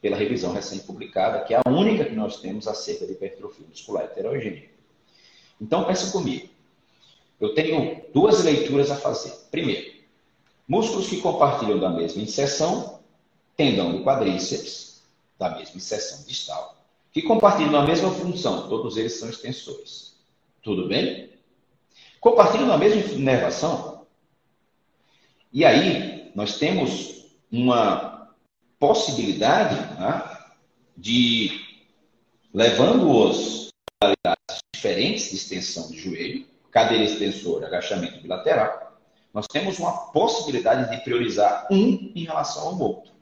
pela 0.00 0.16
revisão 0.16 0.54
recém-publicada, 0.54 1.44
que 1.44 1.52
é 1.52 1.60
a 1.62 1.70
única 1.70 2.06
que 2.06 2.14
nós 2.14 2.40
temos 2.40 2.66
acerca 2.66 3.04
de 3.04 3.12
hipertrofia 3.12 3.66
muscular 3.68 4.04
heterogênea. 4.04 4.74
Então, 5.60 5.84
pensa 5.84 6.10
comigo. 6.12 6.48
Eu 7.40 7.54
tenho 7.54 8.02
duas 8.12 8.44
leituras 8.44 8.90
a 8.90 8.96
fazer. 8.96 9.32
Primeiro, 9.50 9.92
músculos 10.66 11.08
que 11.08 11.20
compartilham 11.20 11.78
da 11.78 11.90
mesma 11.90 12.22
inserção, 12.22 13.00
tendão 13.56 13.92
do 13.92 14.04
quadríceps, 14.04 15.02
da 15.38 15.50
mesma 15.50 15.76
inserção 15.76 16.24
distal, 16.26 16.76
que 17.12 17.22
compartilham 17.22 17.76
a 17.76 17.86
mesma 17.86 18.10
função, 18.10 18.68
todos 18.68 18.96
eles 18.96 19.18
são 19.18 19.28
extensores. 19.28 20.16
Tudo 20.62 20.88
bem? 20.88 21.36
compartilham 22.26 22.72
a 22.72 22.76
mesma 22.76 23.12
inervação. 23.12 24.04
E 25.52 25.64
aí, 25.64 26.32
nós 26.34 26.58
temos 26.58 27.24
uma 27.52 28.32
possibilidade 28.80 29.76
né, 29.98 30.38
de, 30.96 31.60
levando-os 32.52 33.65
diferentes 34.86 35.30
de 35.30 35.36
extensão 35.36 35.88
de 35.90 35.98
joelho, 35.98 36.46
cadeira 36.70 37.04
extensora, 37.04 37.66
agachamento 37.66 38.20
bilateral, 38.20 39.00
nós 39.34 39.46
temos 39.46 39.78
uma 39.78 39.92
possibilidade 40.12 40.90
de 40.90 41.02
priorizar 41.02 41.66
um 41.70 42.12
em 42.14 42.24
relação 42.24 42.68
ao 42.68 42.78
outro. 42.78 43.12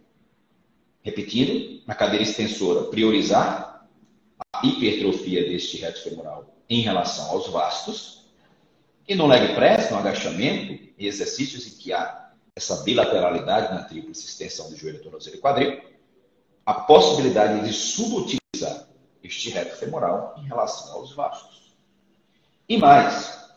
Repetindo, 1.03 1.83
na 1.87 1.95
cadeira 1.95 2.23
extensora, 2.23 2.85
priorizar 2.91 3.87
a 4.53 4.67
hipertrofia 4.67 5.49
deste 5.49 5.79
reto 5.79 6.03
femoral 6.03 6.55
em 6.69 6.81
relação 6.81 7.31
aos 7.31 7.49
vastos, 7.49 8.25
e 9.07 9.15
no 9.15 9.27
leg 9.27 9.55
press, 9.55 9.91
no 9.91 9.99
agachamento, 9.99 10.93
exercícios 10.99 11.67
em 11.67 11.71
que 11.79 11.93
há 11.93 12.33
essa 12.57 12.83
bilateralidade 12.83 13.75
na 13.75 13.83
tríplice 13.83 14.27
extensão 14.27 14.71
do 14.71 14.77
joelho, 14.77 15.03
tornozelo 15.03 15.37
e 15.37 15.41
quadril, 15.41 15.81
a 16.65 16.73
possibilidade 16.73 17.67
de 17.67 17.73
subutilizar 17.75 18.89
este 19.25 19.51
reto 19.51 19.77
femoral 19.77 20.35
em 20.39 20.47
relação 20.47 20.93
aos 20.93 21.13
vastos. 21.13 21.75
E 22.69 22.77
mais, 22.77 23.49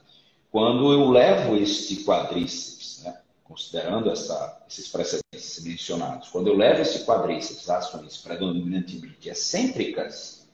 quando 0.49 0.91
eu 0.91 1.09
levo 1.09 1.55
este 1.57 2.03
quadríceps, 2.03 3.03
né, 3.03 3.21
considerando 3.43 4.09
essa, 4.09 4.63
esses 4.67 4.87
precedentes 4.87 5.63
mencionados, 5.63 6.29
quando 6.29 6.47
eu 6.47 6.55
levo 6.55 6.81
esse 6.81 7.05
quadríceps 7.05 7.69
a 7.69 7.77
ações 7.77 8.17
predominantemente 8.17 9.29
excêntricas, 9.29 10.47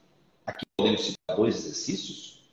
aqui 0.46 0.66
podemos 0.78 1.02
citar 1.02 1.38
dois 1.38 1.56
exercícios. 1.58 2.44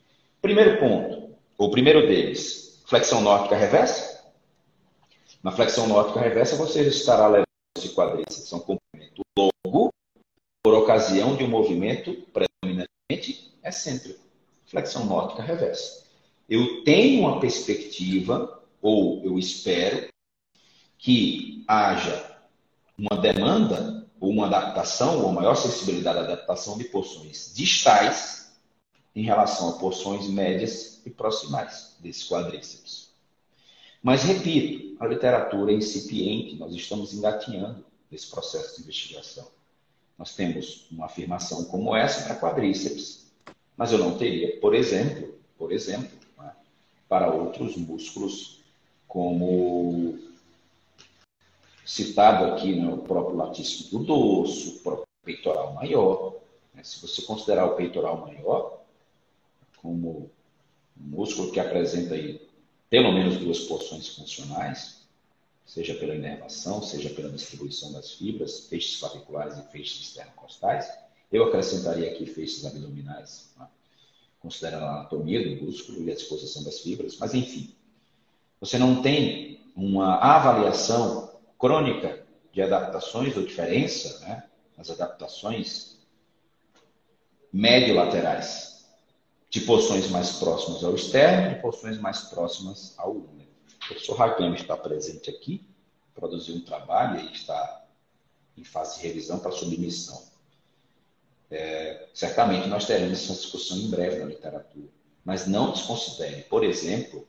Primeiro 0.40 0.78
ponto, 0.78 1.34
o 1.58 1.70
primeiro 1.70 2.06
deles, 2.06 2.82
flexão 2.86 3.20
nórdica 3.20 3.56
reversa. 3.56 4.20
Na 5.42 5.50
flexão 5.50 5.86
nórdica 5.86 6.20
reversa, 6.20 6.56
você 6.56 6.82
estará 6.86 7.26
levando 7.26 7.46
esse 7.76 7.94
quadríceps 7.94 8.52
a 8.52 8.56
um 8.56 8.60
comprimento 8.60 9.22
longo 9.38 9.90
por 10.62 10.74
ocasião 10.74 11.36
de 11.36 11.44
um 11.44 11.48
movimento 11.48 12.14
excêntrico. 13.70 14.20
Flexão 14.66 15.06
nórdica 15.06 15.42
reversa 15.42 16.00
eu 16.50 16.82
tenho 16.82 17.20
uma 17.20 17.38
perspectiva, 17.38 18.60
ou 18.82 19.24
eu 19.24 19.38
espero, 19.38 20.08
que 20.98 21.64
haja 21.68 22.38
uma 22.98 23.16
demanda 23.20 24.04
ou 24.18 24.30
uma 24.30 24.46
adaptação, 24.46 25.22
ou 25.22 25.32
maior 25.32 25.54
sensibilidade 25.54 26.18
à 26.18 26.22
adaptação 26.22 26.76
de 26.76 26.84
porções 26.84 27.52
distais 27.54 28.52
em 29.14 29.22
relação 29.22 29.70
a 29.70 29.78
porções 29.78 30.28
médias 30.28 31.00
e 31.06 31.10
proximais 31.10 31.96
desse 32.00 32.28
quadríceps. 32.28 33.10
Mas, 34.02 34.24
repito, 34.24 34.96
a 34.98 35.06
literatura 35.06 35.72
é 35.72 35.76
incipiente, 35.76 36.56
nós 36.56 36.74
estamos 36.74 37.14
engatinhando 37.14 37.84
nesse 38.10 38.28
processo 38.28 38.76
de 38.76 38.82
investigação. 38.82 39.46
Nós 40.18 40.34
temos 40.34 40.86
uma 40.90 41.06
afirmação 41.06 41.64
como 41.66 41.94
essa 41.94 42.24
para 42.24 42.40
quadríceps, 42.40 43.19
mas 43.80 43.92
eu 43.92 43.98
não 43.98 44.18
teria, 44.18 44.60
por 44.60 44.74
exemplo, 44.74 45.34
por 45.56 45.72
exemplo, 45.72 46.10
para 47.08 47.32
outros 47.32 47.78
músculos, 47.78 48.60
como 49.08 50.18
citado 51.82 52.44
aqui 52.52 52.76
no 52.78 52.96
né, 52.96 53.02
próprio 53.08 53.38
latíssimo 53.38 53.98
do 53.98 54.04
dorso, 54.04 54.76
o 54.76 54.78
próprio 54.80 55.06
peitoral 55.24 55.72
maior. 55.72 56.34
Né? 56.74 56.84
Se 56.84 57.00
você 57.00 57.22
considerar 57.22 57.64
o 57.64 57.74
peitoral 57.74 58.20
maior 58.20 58.82
como 59.78 60.30
um 61.00 61.02
músculo 61.16 61.50
que 61.50 61.58
apresenta 61.58 62.16
aí 62.16 62.46
pelo 62.90 63.12
menos 63.12 63.38
duas 63.38 63.60
porções 63.60 64.14
funcionais, 64.14 65.06
seja 65.64 65.94
pela 65.94 66.14
inervação, 66.14 66.82
seja 66.82 67.08
pela 67.08 67.30
distribuição 67.30 67.94
das 67.94 68.12
fibras, 68.12 68.66
feixes 68.66 69.00
claviculares 69.00 69.56
e 69.56 69.62
feixes 69.72 70.02
externocostais, 70.02 70.86
eu 71.30 71.44
acrescentaria 71.44 72.10
aqui 72.10 72.26
feixes 72.26 72.64
abdominais. 72.64 73.52
Né? 73.58 73.66
considerando 74.40 74.84
a 74.84 74.92
anatomia 74.92 75.46
do 75.46 75.64
músculo 75.64 76.02
e 76.02 76.10
a 76.10 76.14
disposição 76.14 76.64
das 76.64 76.80
fibras, 76.80 77.18
mas 77.18 77.34
enfim, 77.34 77.74
você 78.58 78.78
não 78.78 79.02
tem 79.02 79.60
uma 79.76 80.16
avaliação 80.16 81.38
crônica 81.58 82.26
de 82.52 82.62
adaptações 82.62 83.36
ou 83.36 83.44
diferença, 83.44 84.18
né, 84.20 84.48
as 84.76 84.90
adaptações 84.90 85.98
médio-laterais, 87.52 88.86
de 89.50 89.60
porções 89.60 90.08
mais 90.08 90.32
próximas 90.32 90.82
ao 90.82 90.94
externo 90.94 91.52
e 91.52 91.60
porções 91.60 91.98
mais 91.98 92.22
próximas 92.22 92.94
ao 92.96 93.12
úmero. 93.12 93.50
O 93.74 93.88
professor 93.88 94.14
Raquel 94.14 94.54
está 94.54 94.76
presente 94.76 95.28
aqui, 95.28 95.68
produziu 96.14 96.54
um 96.54 96.64
trabalho 96.64 97.20
e 97.20 97.32
está 97.32 97.84
em 98.56 98.64
fase 98.64 99.00
de 99.00 99.06
revisão 99.06 99.38
para 99.38 99.50
submissão. 99.50 100.29
É, 101.50 102.08
certamente 102.14 102.68
nós 102.68 102.86
teremos 102.86 103.12
essa 103.24 103.34
discussão 103.34 103.76
em 103.76 103.90
breve 103.90 104.18
na 104.18 104.26
literatura. 104.26 104.86
Mas 105.24 105.46
não 105.46 105.72
desconsidere, 105.72 106.42
por 106.42 106.64
exemplo, 106.64 107.26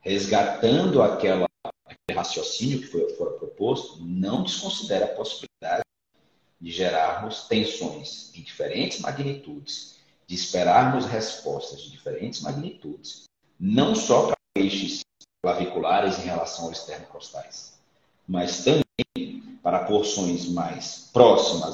resgatando 0.00 1.02
aquela, 1.02 1.46
aquele 1.84 2.18
raciocínio 2.18 2.80
que 2.80 2.86
foi, 2.86 3.08
fora 3.16 3.32
proposto, 3.32 3.98
não 4.04 4.42
desconsidere 4.42 5.04
a 5.04 5.08
possibilidade 5.08 5.82
de 6.60 6.70
gerarmos 6.70 7.46
tensões 7.48 8.30
em 8.34 8.42
diferentes 8.42 9.00
magnitudes, 9.00 9.96
de 10.26 10.34
esperarmos 10.34 11.04
respostas 11.06 11.82
de 11.82 11.90
diferentes 11.90 12.40
magnitudes, 12.40 13.24
não 13.58 13.94
só 13.94 14.26
para 14.26 14.36
peixes 14.54 15.00
claviculares 15.42 16.18
em 16.18 16.22
relação 16.22 16.66
aos 16.66 16.78
externo-costais, 16.78 17.78
mas 18.26 18.64
também 18.64 19.42
para 19.62 19.84
porções 19.84 20.46
mais 20.46 21.10
próximas 21.12 21.72